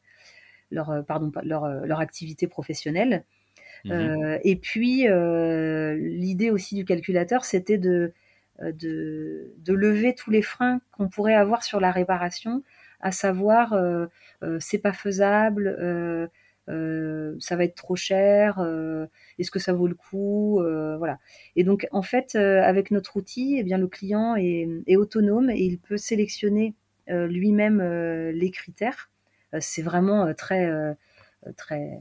[0.72, 3.24] leur pardon leur, leur activité professionnelle.
[3.86, 8.14] Mmh et puis l'idée aussi du calculateur, c'était de,
[8.62, 12.64] de, de lever tous les freins qu'on pourrait avoir sur la réparation,
[13.00, 13.78] à savoir
[14.60, 16.30] c'est pas faisable.
[16.70, 19.08] Euh, ça va être trop cher, euh,
[19.40, 21.20] est-ce que ça vaut le coup, euh, voilà.
[21.56, 25.62] Et donc en fait, avec notre outil, eh bien le client est, est, autonome et
[25.62, 26.76] il peut sélectionner
[27.08, 27.82] lui-même
[28.32, 29.10] les critères.
[29.60, 30.70] c'est vraiment très
[31.58, 32.00] très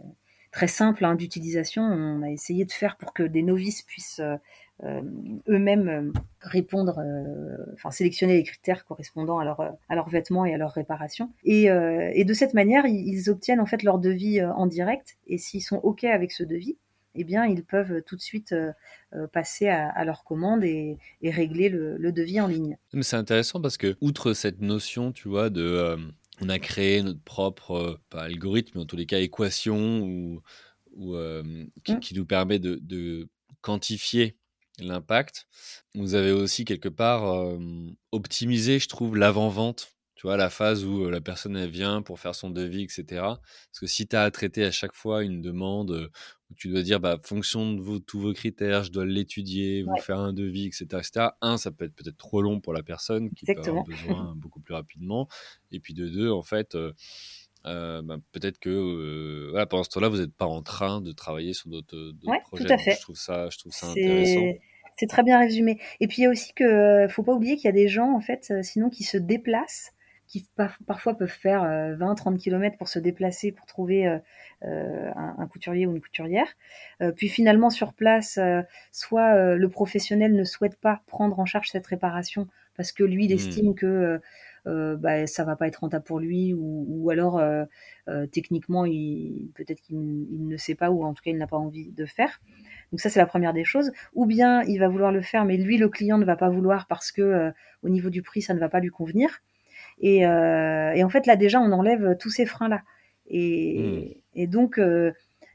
[0.51, 1.83] très simple hein, d'utilisation.
[1.83, 4.37] On a essayé de faire pour que des novices puissent euh,
[4.85, 10.55] eux-mêmes euh, répondre, euh, enfin sélectionner les critères correspondant à leur, à leurs vêtements et
[10.55, 11.33] à leur réparation.
[11.45, 15.17] Et, et de cette manière, ils, obtiennent en fait leur devis en direct.
[15.27, 16.77] Et s'ils sont OK avec ce devis,
[17.15, 18.55] eh bien, ils peuvent tout de suite
[19.33, 22.77] passer à, leur commande et, et régler le, devis en ligne.
[23.01, 25.97] C'est intéressant parce que, outre cette notion, tu vois, de.
[26.41, 30.41] on a créé notre propre, pas algorithme, mais en tous les cas, équation ou,
[30.97, 31.17] ou
[31.83, 32.01] qui, mmh.
[32.01, 33.29] qui, nous permet de, de
[33.61, 34.38] quantifier
[34.81, 35.47] l'impact.
[35.95, 37.55] Vous avez aussi quelque part
[38.13, 39.95] optimisé, je trouve, l'avant-vente.
[40.15, 43.05] Tu vois, la phase où la personne elle vient pour faire son devis, etc.
[43.11, 46.11] Parce que si tu as à traiter à chaque fois une demande
[46.51, 50.19] où tu dois dire, bah, fonction de tous vos critères, je dois l'étudier, vous faire
[50.19, 51.29] un devis, etc., etc.
[51.41, 54.61] Un, ça peut être peut-être trop long pour la personne qui peut avoir besoin beaucoup
[54.61, 55.29] plus rapidement.
[55.71, 56.77] Et puis de deux, en fait,
[57.67, 61.13] euh, bah, peut-être que euh, voilà, pendant ce temps-là, vous n'êtes pas en train de
[61.13, 62.13] travailler sur d'autres
[62.45, 62.65] projets.
[62.65, 62.97] Tout à fait.
[62.97, 64.59] Je trouve ça, je trouve ça intéressant.
[64.99, 65.79] C'est très bien résumé.
[66.01, 67.89] Et puis il y a aussi que euh, faut pas oublier qu'il y a des
[67.89, 69.93] gens en fait, sinon qui se déplacent,
[70.27, 70.47] qui
[70.87, 74.21] parfois peuvent faire 20-30 km pour se déplacer pour trouver un,
[74.63, 76.49] un, couturier ou une couturière.
[77.17, 78.39] puis finalement sur place,
[78.93, 82.47] soit le professionnel ne souhaite pas prendre en charge cette réparation
[82.77, 83.39] parce que lui il mmh.
[83.39, 84.21] estime que
[84.69, 87.65] euh, bah, ça va pas être rentable pour lui ou, alors euh,
[88.09, 91.57] euh, techniquement il peut-être qu'il ne sait pas ou en tout cas il n'a pas
[91.57, 92.41] envie de faire.
[92.93, 93.93] Donc ça c'est la première des choses.
[94.15, 96.87] Ou bien il va vouloir le faire mais lui le client ne va pas vouloir
[96.87, 97.53] parce que
[97.83, 99.41] au niveau du prix ça ne va pas lui convenir.
[100.01, 102.83] Et, en fait là déjà on enlève tous ces freins là.
[103.27, 104.47] Et, mmh.
[104.47, 104.81] donc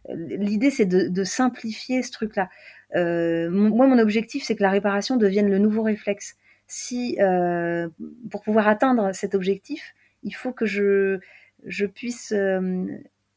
[0.10, 2.50] l'idée c'est de, simplifier ce truc là.
[2.96, 6.36] moi mon objectif c'est que la réparation devienne le nouveau réflexe
[6.68, 7.90] si euh,
[8.30, 9.94] pour pouvoir atteindre cet objectif,
[10.24, 11.20] il faut que je,
[11.66, 12.88] je puisse euh,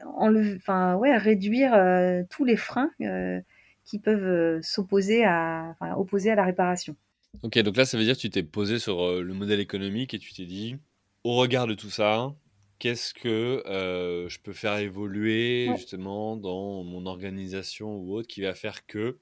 [0.05, 2.91] enlever, enfin, ouais, réduire euh, tous les freins
[3.85, 6.97] qui peuvent s'opposer à, enfin, opposer à la réparation.
[7.43, 10.19] Ok, donc là, ça veut dire que tu t'es posé sur le modèle économique et
[10.19, 10.77] tu t'es dit,
[11.23, 12.35] au regard de tout ça,
[12.79, 18.87] qu'est-ce que je peux faire évoluer justement dans mon organisation ou autre qui va faire
[18.87, 19.19] que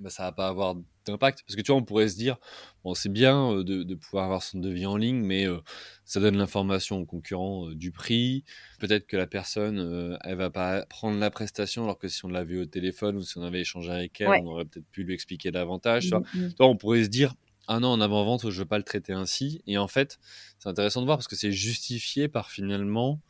[0.00, 0.74] bah, ça va pas avoir
[1.06, 1.42] d'impact.
[1.46, 2.36] Parce que tu vois, on pourrait se dire,
[2.84, 5.58] bon, c'est bien euh, de, pouvoir avoir son devis en ligne, mais euh,
[6.04, 8.44] ça donne l'information au concurrent euh, du prix.
[8.78, 12.58] Peut-être que la personne, elle va pas prendre la prestation, alors que si on l'avait
[12.58, 15.50] au téléphone ou si on avait échangé avec elle, on aurait peut-être pu lui expliquer
[15.50, 16.04] davantage.
[16.04, 16.20] Tu, vois.
[16.20, 16.54] Mmh, mmh.
[16.60, 17.34] on pourrait se dire,
[17.68, 19.62] ah non, en avant-vente, je veux pas le traiter ainsi.
[19.66, 20.18] Et en fait,
[20.58, 23.20] c'est intéressant de voir parce que c'est justifié par finalement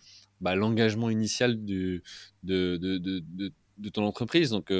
[0.40, 2.02] bah, l'engagement initial de,
[2.42, 4.50] de, de, ton entreprise.
[4.50, 4.72] Donc,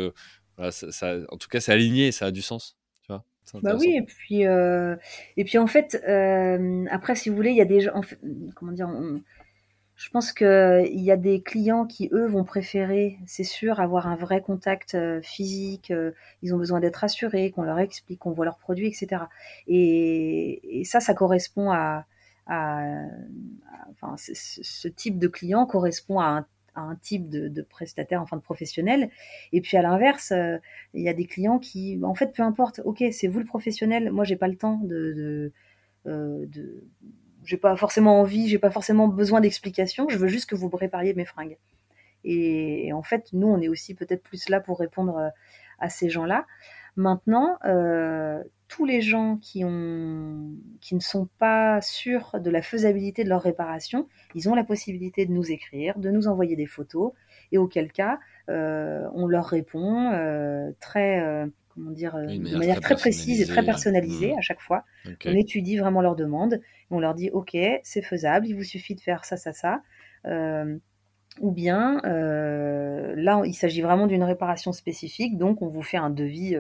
[0.71, 2.77] ça, en tout cas, c'est aligné ça a du sens.
[3.03, 3.25] Tu vois
[3.63, 4.97] bah oui, et puis, euh,
[5.37, 8.01] et puis en fait, euh, après, si vous voulez, il y a des gens,
[8.55, 8.91] comment dire,
[9.97, 14.17] je pense qu'il y a des clients qui, eux, vont préférer, c'est sûr, avoir un
[14.17, 15.93] vrai contact euh, physique,
[16.43, 19.25] ils ont besoin d'être assurés, qu'on leur explique, qu'on voit leurs produits, etc.
[19.67, 22.07] Et, et, ça, ça correspond à,
[23.91, 29.11] enfin, ce type de client correspond à un un type de, prestataire, enfin de professionnel.
[29.53, 30.59] Et puis à l'inverse, euh,
[30.95, 34.11] il y a des clients qui, en fait, peu importe, ok, c'est vous le professionnel,
[34.11, 35.53] moi j'ai pas le temps de, de,
[36.07, 36.47] euh,
[37.45, 41.15] j'ai pas forcément envie, j'ai pas forcément besoin d'explications, je veux juste que vous prépariez
[41.15, 41.57] mes fringues.
[42.23, 45.29] Et, en fait, nous, on est aussi peut-être plus là pour répondre euh,
[45.79, 46.47] à ces gens-là.
[46.97, 47.57] Maintenant,
[48.71, 53.43] tous les gens qui, ont, qui ne sont pas sûrs de la faisabilité de leur
[53.43, 54.07] réparation,
[54.37, 57.13] ils ont la possibilité de nous écrire, de nous envoyer des photos,
[57.51, 62.95] et auquel cas, euh, on leur répond euh, très, euh, comment dire, de manière très,
[62.95, 64.39] précise et très personnalisée mmh.
[64.39, 64.85] à chaque fois.
[65.25, 66.61] On étudie vraiment leurs demandes,
[66.91, 69.83] on leur dit, OK, c'est faisable, il vous suffit de faire ça, ça, ça.
[71.41, 76.57] ou bien, là, il s'agit vraiment d'une réparation spécifique, donc on vous fait un devis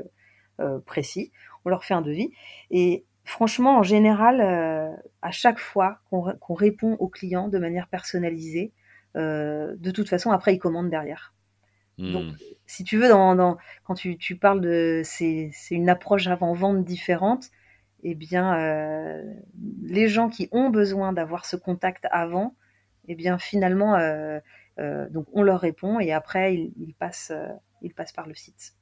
[0.84, 1.30] précis
[1.64, 2.30] on leur fait un devis.
[2.70, 4.90] Et franchement, en général, euh,
[5.22, 8.72] à chaque fois qu'on répond aux clients de manière personnalisée,
[9.16, 11.34] euh, de toute façon, après, ils commandent derrière.
[11.98, 12.12] Hmm.
[12.12, 12.34] Donc,
[12.66, 17.50] si tu veux, dans, quand tu, parles de c'est une approche avant-vente différente,
[18.02, 19.22] eh bien, euh,
[19.82, 22.54] les gens qui ont besoin d'avoir ce contact avant,
[23.08, 23.98] eh bien, finalement,
[24.78, 27.32] donc on leur répond et après, ils, passent,
[27.82, 28.74] ils passent par le site.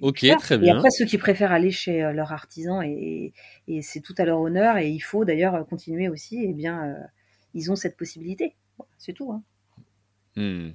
[0.00, 0.74] Ok, très bien.
[0.74, 3.32] Et après, ceux qui préfèrent aller chez euh, leur artisan, et,
[3.82, 6.94] c'est tout à leur honneur, et il faut d'ailleurs continuer aussi, et eh bien, euh,
[7.54, 8.54] ils ont cette possibilité.
[8.98, 9.32] C'est tout.
[9.32, 9.42] Hein.
[10.36, 10.70] Hmm.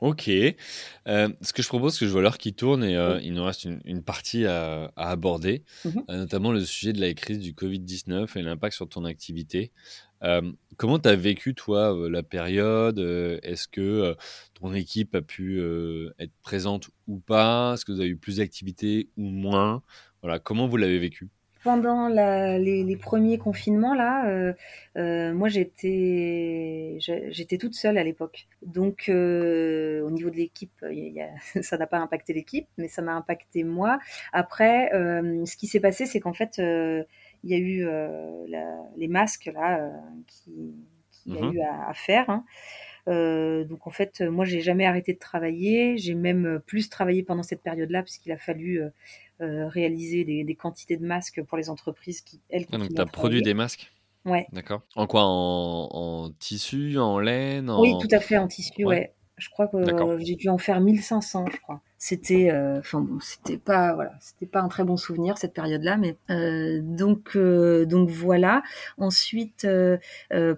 [0.00, 0.28] Ok.
[0.28, 3.44] Euh, ce que je propose, c'est que je vois l'heure qui tourne et il nous
[3.44, 8.42] reste une, partie à, aborder, mmh notamment le sujet de la crise du Covid-19 et
[8.42, 9.72] l'impact sur ton activité
[10.76, 12.98] comment tu as vécu, toi, la période
[13.42, 14.16] Est-ce que
[14.54, 15.60] ton équipe a pu
[16.18, 17.74] être présente ou pas?
[17.74, 19.82] Est-ce que vous avez eu plus d'activités ou moins?
[20.22, 21.28] Voilà, comment vous l'avez vécu?
[21.66, 24.54] Pendant les, premiers confinements là,
[25.32, 28.46] moi j'étais j'étais toute seule à l'époque.
[28.62, 30.84] Donc au niveau de l'équipe,
[31.62, 33.98] ça n'a pas impacté l'équipe, mais ça m'a impacté moi.
[34.32, 36.60] Après, ce qui s'est passé, c'est qu'en fait
[37.44, 38.46] il y a eu euh,
[38.96, 39.90] les masques là euh,
[40.26, 40.74] qui,
[41.26, 41.52] y a mhm.
[41.52, 42.28] eu à, faire.
[42.30, 42.44] Hein.
[43.08, 45.96] Euh, donc en fait, moi, j'ai jamais arrêté de travailler.
[45.98, 48.82] J'ai même plus travaillé pendant cette période-là, puisqu'il a fallu
[49.38, 53.42] réaliser des, quantités de masques pour les entreprises qui, elles, ah, Donc, tu as produit
[53.42, 53.92] des masques?
[54.24, 54.46] Ouais.
[54.52, 54.82] D'accord.
[54.96, 55.22] En quoi?
[55.24, 57.70] En, tissu, en laine?
[57.70, 59.12] Oui, tout à fait, en tissu, ouais.
[59.36, 59.78] Je crois que
[60.18, 61.80] j'ai dû en faire 1500, je crois.
[61.98, 65.82] C'était euh, enfin bon c'était pas voilà c'était pas un très bon souvenir cette période
[65.82, 68.62] là mais euh, donc euh, donc voilà.
[68.98, 69.66] Ensuite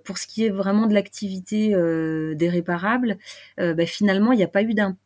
[0.04, 3.18] pour ce qui est vraiment de l'activité des réparables
[3.56, 4.98] bah, finalement il n'y a pas eu d'impact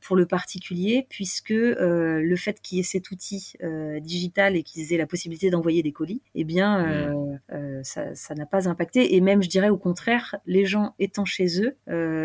[0.00, 3.54] pour le particulier puisque le fait qu'il y ait cet outil
[4.00, 7.12] digital et qu'ils aient la possibilité d'envoyer des colis eh bien
[7.50, 7.82] mmh.
[7.82, 11.76] ça n'a pas impacté et même je dirais au contraire les gens étant chez eux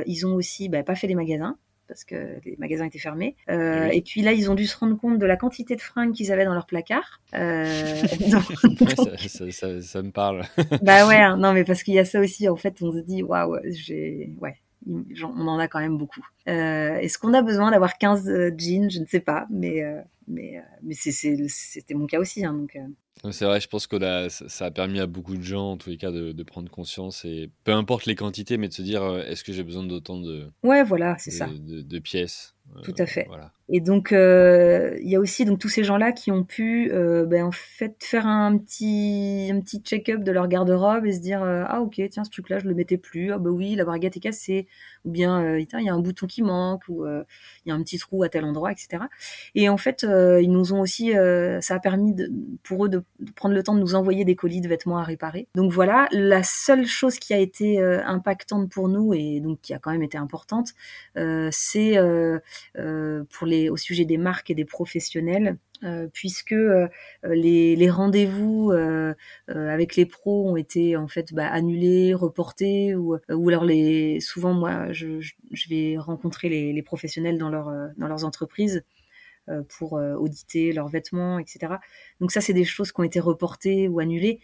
[0.06, 3.36] ils ont aussi bah, pas fait les magasins parce que les magasins étaient fermés.
[3.50, 6.14] Euh, et puis là, ils ont dû se rendre compte de la quantité de fringues
[6.14, 7.22] qu'ils avaient dans leur placard.
[7.34, 7.66] Euh,
[9.82, 10.44] ça, me parle.
[10.82, 11.38] bah ouais, hein.
[11.38, 12.50] non, mais parce qu'il y a ça aussi.
[12.50, 14.58] En fait, on se dit, waouh, j'ai, ouais,
[14.90, 16.26] on en a quand même beaucoup.
[16.48, 18.26] Euh, est-ce qu'on a besoin d'avoir 15
[18.58, 18.90] jeans?
[18.90, 19.84] Je ne sais pas, mais
[20.28, 22.46] mais mais c'était mon cas aussi.
[22.46, 22.78] Hein, donc
[23.32, 25.98] c'est vrai, je pense que ça a permis à beaucoup de gens, en tous les
[25.98, 29.54] cas, de, prendre conscience et peu importe les quantités, mais de se dire est-ce que
[29.54, 31.48] j'ai besoin d'autant de, ouais, voilà, c'est ça.
[31.48, 32.56] de pièces?
[32.84, 33.28] Tout à fait.
[33.70, 37.26] Et donc euh, il y a aussi donc tous ces gens-là qui ont pu euh,
[37.26, 41.44] ben, en fait faire un petit un petit check-up de leur garde-robe et se dire
[41.44, 44.16] euh, ah ok tiens ce truc-là je le mettais plus ah bah oui la braguette
[44.16, 44.68] est cassée
[45.04, 47.98] ou bien il y a un bouton qui manque ou il y a un petit
[47.98, 49.04] trou à tel endroit etc.
[49.54, 51.12] Et en fait ils nous ont aussi
[51.62, 52.32] ça a permis de,
[52.64, 53.04] pour eux de,
[53.36, 55.48] prendre le temps de nous envoyer des colis de vêtements à réparer.
[55.56, 59.80] Donc voilà la seule chose qui a été impactante pour nous et donc qui a
[59.80, 60.74] quand même été importante
[61.52, 61.98] c'est
[62.80, 65.58] euh, pour les, au sujet des marques et des professionnels.
[65.84, 66.88] Euh, puisque euh,
[67.24, 68.72] les, rendez-vous
[69.48, 74.54] avec les pros ont été en fait bah, annulés, reportés, ou, ou alors les souvent
[74.54, 75.20] moi je,
[75.52, 78.84] je vais rencontrer les, les, professionnels dans, leur, dans leurs entreprises
[79.78, 81.76] pour auditer leurs vêtements, etc.
[82.20, 84.40] Donc ça c'est des choses qui ont été reportées ou annulées.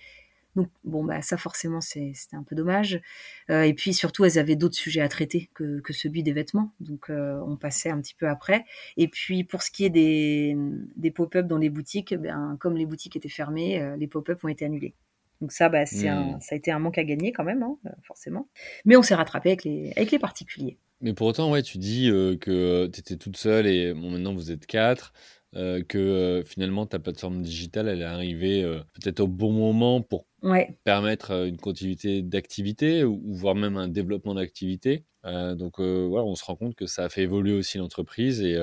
[0.55, 3.01] Donc bon bah ça forcément c'était un peu dommage.
[3.49, 6.71] Euh, et puis surtout elles avaient d'autres sujets à traiter que, que celui des vêtements,
[6.79, 8.63] donc euh, on passait un petit peu après.
[8.97, 10.55] Et puis pour ce qui est des,
[10.95, 14.47] des pop-up dans les boutiques, ben, comme les boutiques étaient fermées, euh, les pop-up ont
[14.47, 14.93] été annulés.
[15.41, 16.41] Donc ça, bah, un, mmh.
[16.41, 18.47] ça a été un manque à gagner quand même, hein, forcément.
[18.85, 20.77] Mais on s'est rattrapé avec les, avec les particuliers.
[21.01, 22.07] Mais pour autant, ouais, tu dis
[22.39, 25.11] que tu étais toute seule et bon, maintenant vous êtes quatre.
[25.53, 30.77] que finalement ta plateforme digitale elle est arrivée peut-être au bon moment pour Ouais.
[30.83, 35.05] permettre une continuité d'activité ou, voire même un développement d'activité.
[35.23, 38.57] donc voilà, on se rend compte que ça a fait évoluer aussi l'entreprise et,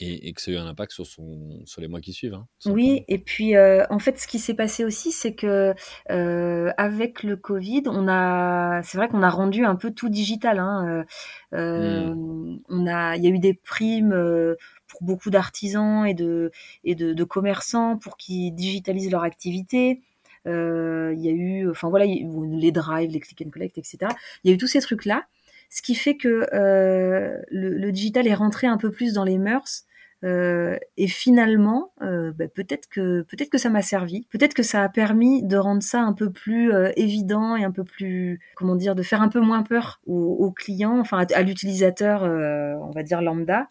[0.00, 2.34] et, que ça a eu un impact sur, son, sur les mois qui suivent.
[2.34, 5.74] Hein, oui, et puis euh, en fait, ce qui s'est passé aussi, c'est que
[6.10, 10.58] euh, avec le Covid, on a, c'est vrai qu'on a rendu un peu tout digital.
[10.58, 11.04] Hein,
[11.54, 12.60] euh, mmh.
[12.68, 14.16] On a, il y a eu des primes
[14.86, 16.50] pour beaucoup d'artisans et de
[16.84, 20.00] et de, de, commerçants pour qu'ils digitalisent leur activité.
[20.46, 23.98] Il y a eu, enfin voilà, les drives, les click and collect, etc.
[24.44, 25.26] Il y a eu tous ces trucs là
[25.72, 29.38] ce qui fait que euh, le, le, digital est rentré un peu plus dans les
[29.38, 29.86] mœurs.
[30.24, 34.82] Euh, et finalement, euh, bah, peut-être que peut-être que ça m'a servi, peut-être que ça
[34.82, 38.76] a permis de rendre ça un peu plus euh, évident et un peu plus, comment
[38.76, 42.74] dire, de faire un peu moins peur aux, aux clients, enfin à, à l'utilisateur, euh,
[42.82, 43.64] on va dire lambda, euh,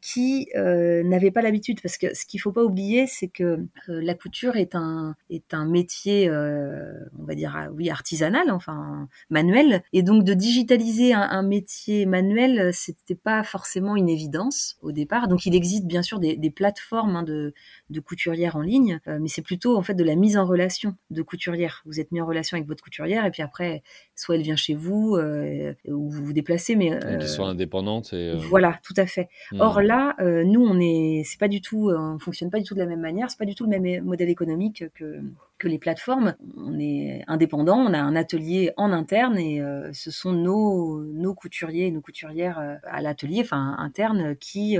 [0.00, 1.80] qui euh, n'avaient pas l'habitude.
[1.80, 3.44] Parce que ce qu'il faut pas oublier, c'est que
[3.88, 9.82] euh, la couture est un est un métier, on va dire oui artisanal, enfin manuel,
[9.92, 15.28] et donc de digitaliser un, un métier manuel, c'était pas forcément une évidence au départ.
[15.28, 17.52] Donc il existe bien sûr des, des plateformes hein, de
[17.90, 21.22] de couturières en ligne, mais c'est plutôt en fait de la mise en relation de
[21.22, 21.82] couturières.
[21.84, 23.82] Vous êtes mis en relation avec votre couturière et puis après,
[24.14, 28.12] soit elle vient chez vous ou vous vous déplacez, mais qu'elle soit indépendante.
[28.12, 29.28] Et, Voilà, tout à fait.
[29.52, 29.60] Mmh.
[29.64, 32.64] Or là, euh, nous, on est, c'est pas du tout, euh, on fonctionne pas du
[32.64, 35.22] tout de la même manière, c'est pas du tout le même modèle économique que
[35.56, 36.34] que les plateformes.
[36.58, 41.32] On est indépendant, on a un atelier en interne et euh, ce sont nos nos
[41.32, 44.76] couturiers, nos couturières à l'atelier, enfin interne, qui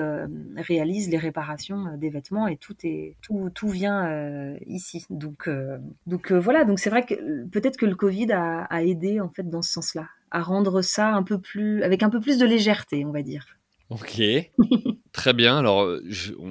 [0.55, 5.07] réalisent les réparations des vêtements et tout est tout tout vient ici.
[5.09, 5.49] Donc
[6.07, 9.49] donc voilà, donc c'est vrai que peut-être que le Covid a, a aidé en fait
[9.49, 13.07] dans ce sens-là à rendre ça un peu plus avec un peu plus de légèreté,
[13.07, 13.47] on va dire.
[13.91, 14.21] Ok,
[15.13, 15.59] très bien.
[15.59, 16.03] Alors, euh,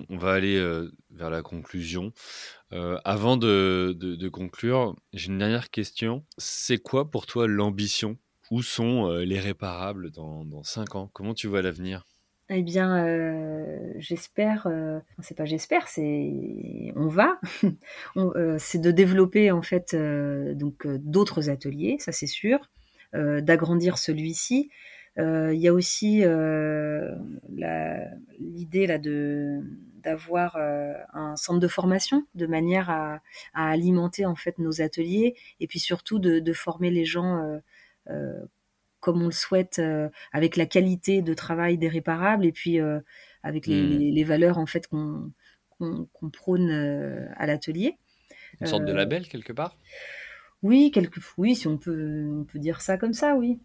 [0.10, 2.12] on, va aller euh, vers la conclusion.
[2.72, 6.24] Euh, avant de, conclure, j'ai une dernière question.
[6.38, 8.18] C'est quoi pour toi l'ambition?
[8.52, 11.10] Où sont les réparables dans, dans 5 ans?
[11.14, 12.06] Comment tu vois l'avenir?
[12.50, 13.04] Eh bien,
[13.98, 14.68] j'espère,
[15.22, 17.40] c'est pas j'espère, c'est on va,
[18.60, 22.70] c'est de développer en fait donc d'autres ateliers, ça c'est sûr,
[23.14, 27.12] d'agrandir celui-ci, euh, il y a aussi euh,
[28.40, 29.62] l'idée là de
[30.02, 33.22] d'avoir euh, un centre de formation de manière à,
[33.54, 37.62] à, alimenter en fait nos ateliers et puis surtout de, de former les gens
[39.00, 39.82] comme on le souhaite
[40.34, 42.80] avec la qualité de travail des réparables et puis
[43.44, 44.14] avec les, mmh.
[44.14, 45.32] les, valeurs en fait qu'on
[45.78, 46.70] qu'on prône
[47.36, 47.98] à l'atelier.
[48.62, 49.78] Une sorte de label quelque part?
[50.64, 53.60] Oui, quelque, oui, si on peut, on peut dire ça comme ça, oui.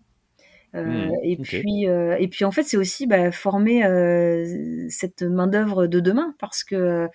[0.75, 5.23] Euh, mmh, et puis euh, et puis en fait c'est aussi bah, former euh, cette
[5.23, 7.09] main d'œuvre de demain parce que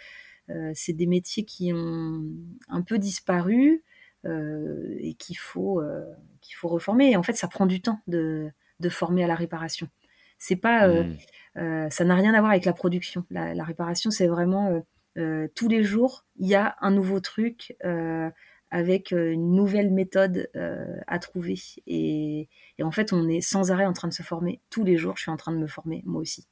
[0.73, 2.21] c'est des métiers qui ont
[2.67, 3.83] un peu disparu
[4.25, 5.81] et qu'il faut
[6.41, 7.11] qu'il faut reformer.
[7.11, 8.49] Et en fait ça prend du temps de,
[8.79, 9.87] de former à la réparation.
[10.37, 11.89] C'est pas mmh.
[11.89, 13.25] ça n'a rien à voir avec la production.
[13.29, 14.83] La, la réparation c'est vraiment
[15.55, 17.75] tous les jours il y a un nouveau truc
[18.73, 21.59] avec euh, une nouvelle méthode euh, à trouver.
[21.85, 22.49] Et,
[22.81, 24.61] en fait, on est sans arrêt en train de se former.
[24.71, 26.47] Tous les jours, je suis en train de me former, moi aussi.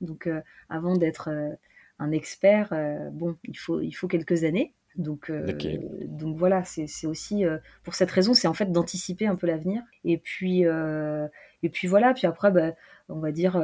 [0.00, 1.30] Donc, euh, avant d'être
[1.98, 2.72] un expert,
[3.12, 4.72] bon, il faut, il faut quelques années.
[4.94, 5.32] Donc,
[6.04, 7.44] donc voilà, c'est aussi
[7.82, 9.82] pour cette raison, c'est en fait d'anticiper un peu l'avenir.
[10.04, 12.74] Et puis, et puis voilà, puis après, bah,
[13.08, 13.60] on va dire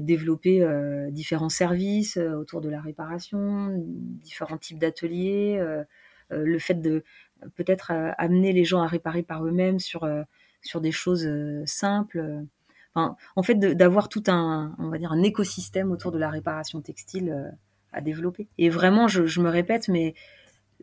[0.00, 0.66] développer
[1.10, 5.58] différents services autour de la réparation, différents types d'ateliers,
[6.30, 7.04] le fait de
[7.54, 10.22] peut-être euh, amener les gens à réparer par eux-mêmes sur euh,
[10.62, 12.44] sur des choses euh, simples.
[12.94, 17.52] En fait, d'avoir tout un, on va dire, un écosystème autour de la réparation textile
[17.92, 18.48] à développer.
[18.56, 20.14] Et vraiment, je, me répète, mais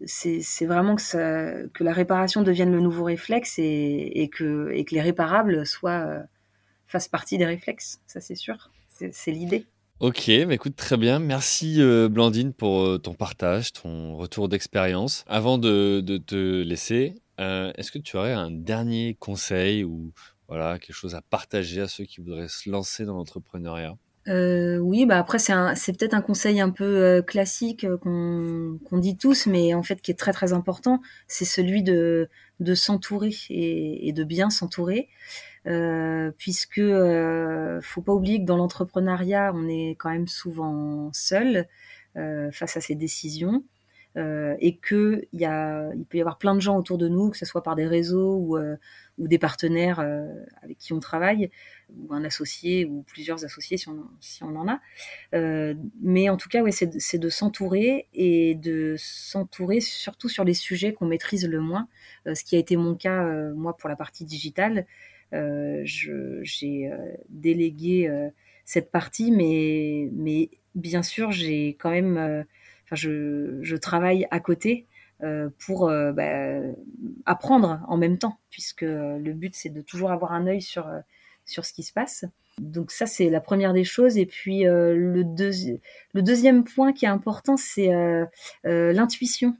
[0.05, 4.93] c'est vraiment que, que la réparation devienne le nouveau réflexe et, et, que, et que
[4.93, 6.21] les réparables soient,
[6.85, 7.99] fassent partie des réflexes.
[8.05, 8.69] Ça, c'est sûr.
[8.89, 9.65] C'est l'idée.
[9.99, 11.19] Ok, bah écoute, très bien.
[11.19, 15.23] Merci euh, Blandine pour euh, ton partage, ton retour d'expérience.
[15.27, 20.11] Avant de, te laisser, euh, est-ce que tu aurais un dernier conseil ou
[20.49, 23.95] voilà quelque chose à partager à ceux qui voudraient se lancer dans l'entrepreneuriat?
[24.25, 29.83] Oui, bah après c'est peut-être un conseil un peu classique qu'on dit tous, mais en
[29.83, 32.29] fait qui est très très important, c'est celui de,
[32.59, 35.09] de s'entourer et, de bien s'entourer.
[35.65, 41.67] Euh, puisque euh, faut pas oublier que dans l'entrepreneuriat, on est quand même souvent seul
[42.17, 43.63] euh, face à ces décisions.
[44.15, 47.63] Euh, et que peut y avoir plein de gens autour de nous, que ce soit
[47.63, 48.75] par des réseaux ou, euh,
[49.17, 49.99] des partenaires
[50.61, 51.49] avec qui on travaille,
[51.97, 54.79] ou un associé ou plusieurs associés si on, en a.
[56.01, 60.93] Mais en tout cas, ouais, c'est de s'entourer et de s'entourer surtout sur les sujets
[60.93, 61.87] qu'on maîtrise le moins,
[62.31, 63.23] ce qui a été mon cas
[63.55, 64.85] moi pour la partie digitale.
[65.83, 66.91] J'ai
[67.29, 68.09] délégué
[68.65, 72.17] cette partie, mais, mais bien sûr, j'ai quand même,
[72.85, 74.87] enfin, je, je travaille à côté
[75.23, 76.59] euh, pour euh, bah,
[77.25, 80.85] apprendre en même temps, puisque le but c'est de toujours avoir un œil sur
[81.45, 82.25] sur ce qui se passe.
[82.59, 84.17] Donc ça c'est la première des choses.
[84.17, 85.23] Et puis euh, le,
[86.13, 87.89] le deuxième point qui est important c'est
[88.65, 89.55] l'intuition.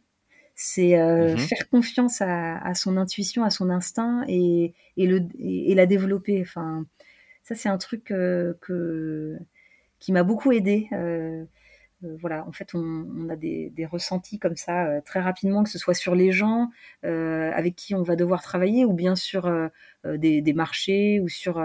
[0.66, 5.76] C'est mmh faire confiance à, à, son intuition, à son instinct et, et, le, et,
[5.76, 6.42] la développer.
[6.42, 6.86] Enfin,
[7.44, 9.38] ça c'est un truc que,
[10.00, 10.88] qui m'a beaucoup aidé.
[12.04, 15.78] Euh, voilà, en fait, on, a des, ressentis comme ça euh, très rapidement, que ce
[15.78, 16.70] soit sur les gens
[17.06, 19.52] euh, avec qui on va devoir travailler, ou bien sur
[20.06, 21.64] des, marchés, ou sur,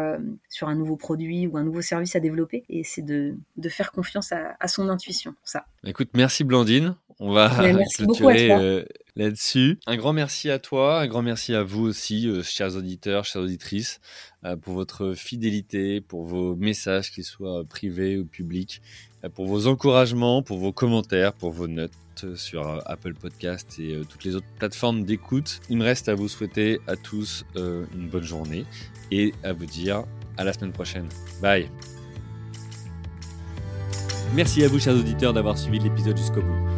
[0.49, 2.65] sur un nouveau produit ou un nouveau service à développer.
[2.69, 3.37] Et c'est de,
[3.69, 5.67] faire confiance à, son intuition, ça.
[5.85, 6.95] Écoute, merci Blandine.
[7.21, 7.51] On va
[7.95, 8.85] clôturer
[9.17, 9.81] là-dessus.
[9.87, 14.01] Un grand merci à toi, un grand merci à vous aussi, chers auditeurs, chères auditrices,
[14.63, 18.81] pour votre fidélité, pour vos messages, qu'ils soient privés ou publics
[19.35, 21.93] pour vos encouragements, pour vos commentaires, pour vos notes
[22.35, 25.61] sur euh, Apple Podcast et euh, toutes les autres plateformes d'écoute.
[25.69, 28.65] Il me reste à vous souhaiter à tous euh, une bonne journée
[29.11, 30.05] et à vous dire
[30.37, 31.09] à la semaine prochaine.
[31.41, 31.71] Bye.
[34.35, 36.78] Merci à vous, chers auditeurs, d'avoir suivi l'épisode jusqu'au bout.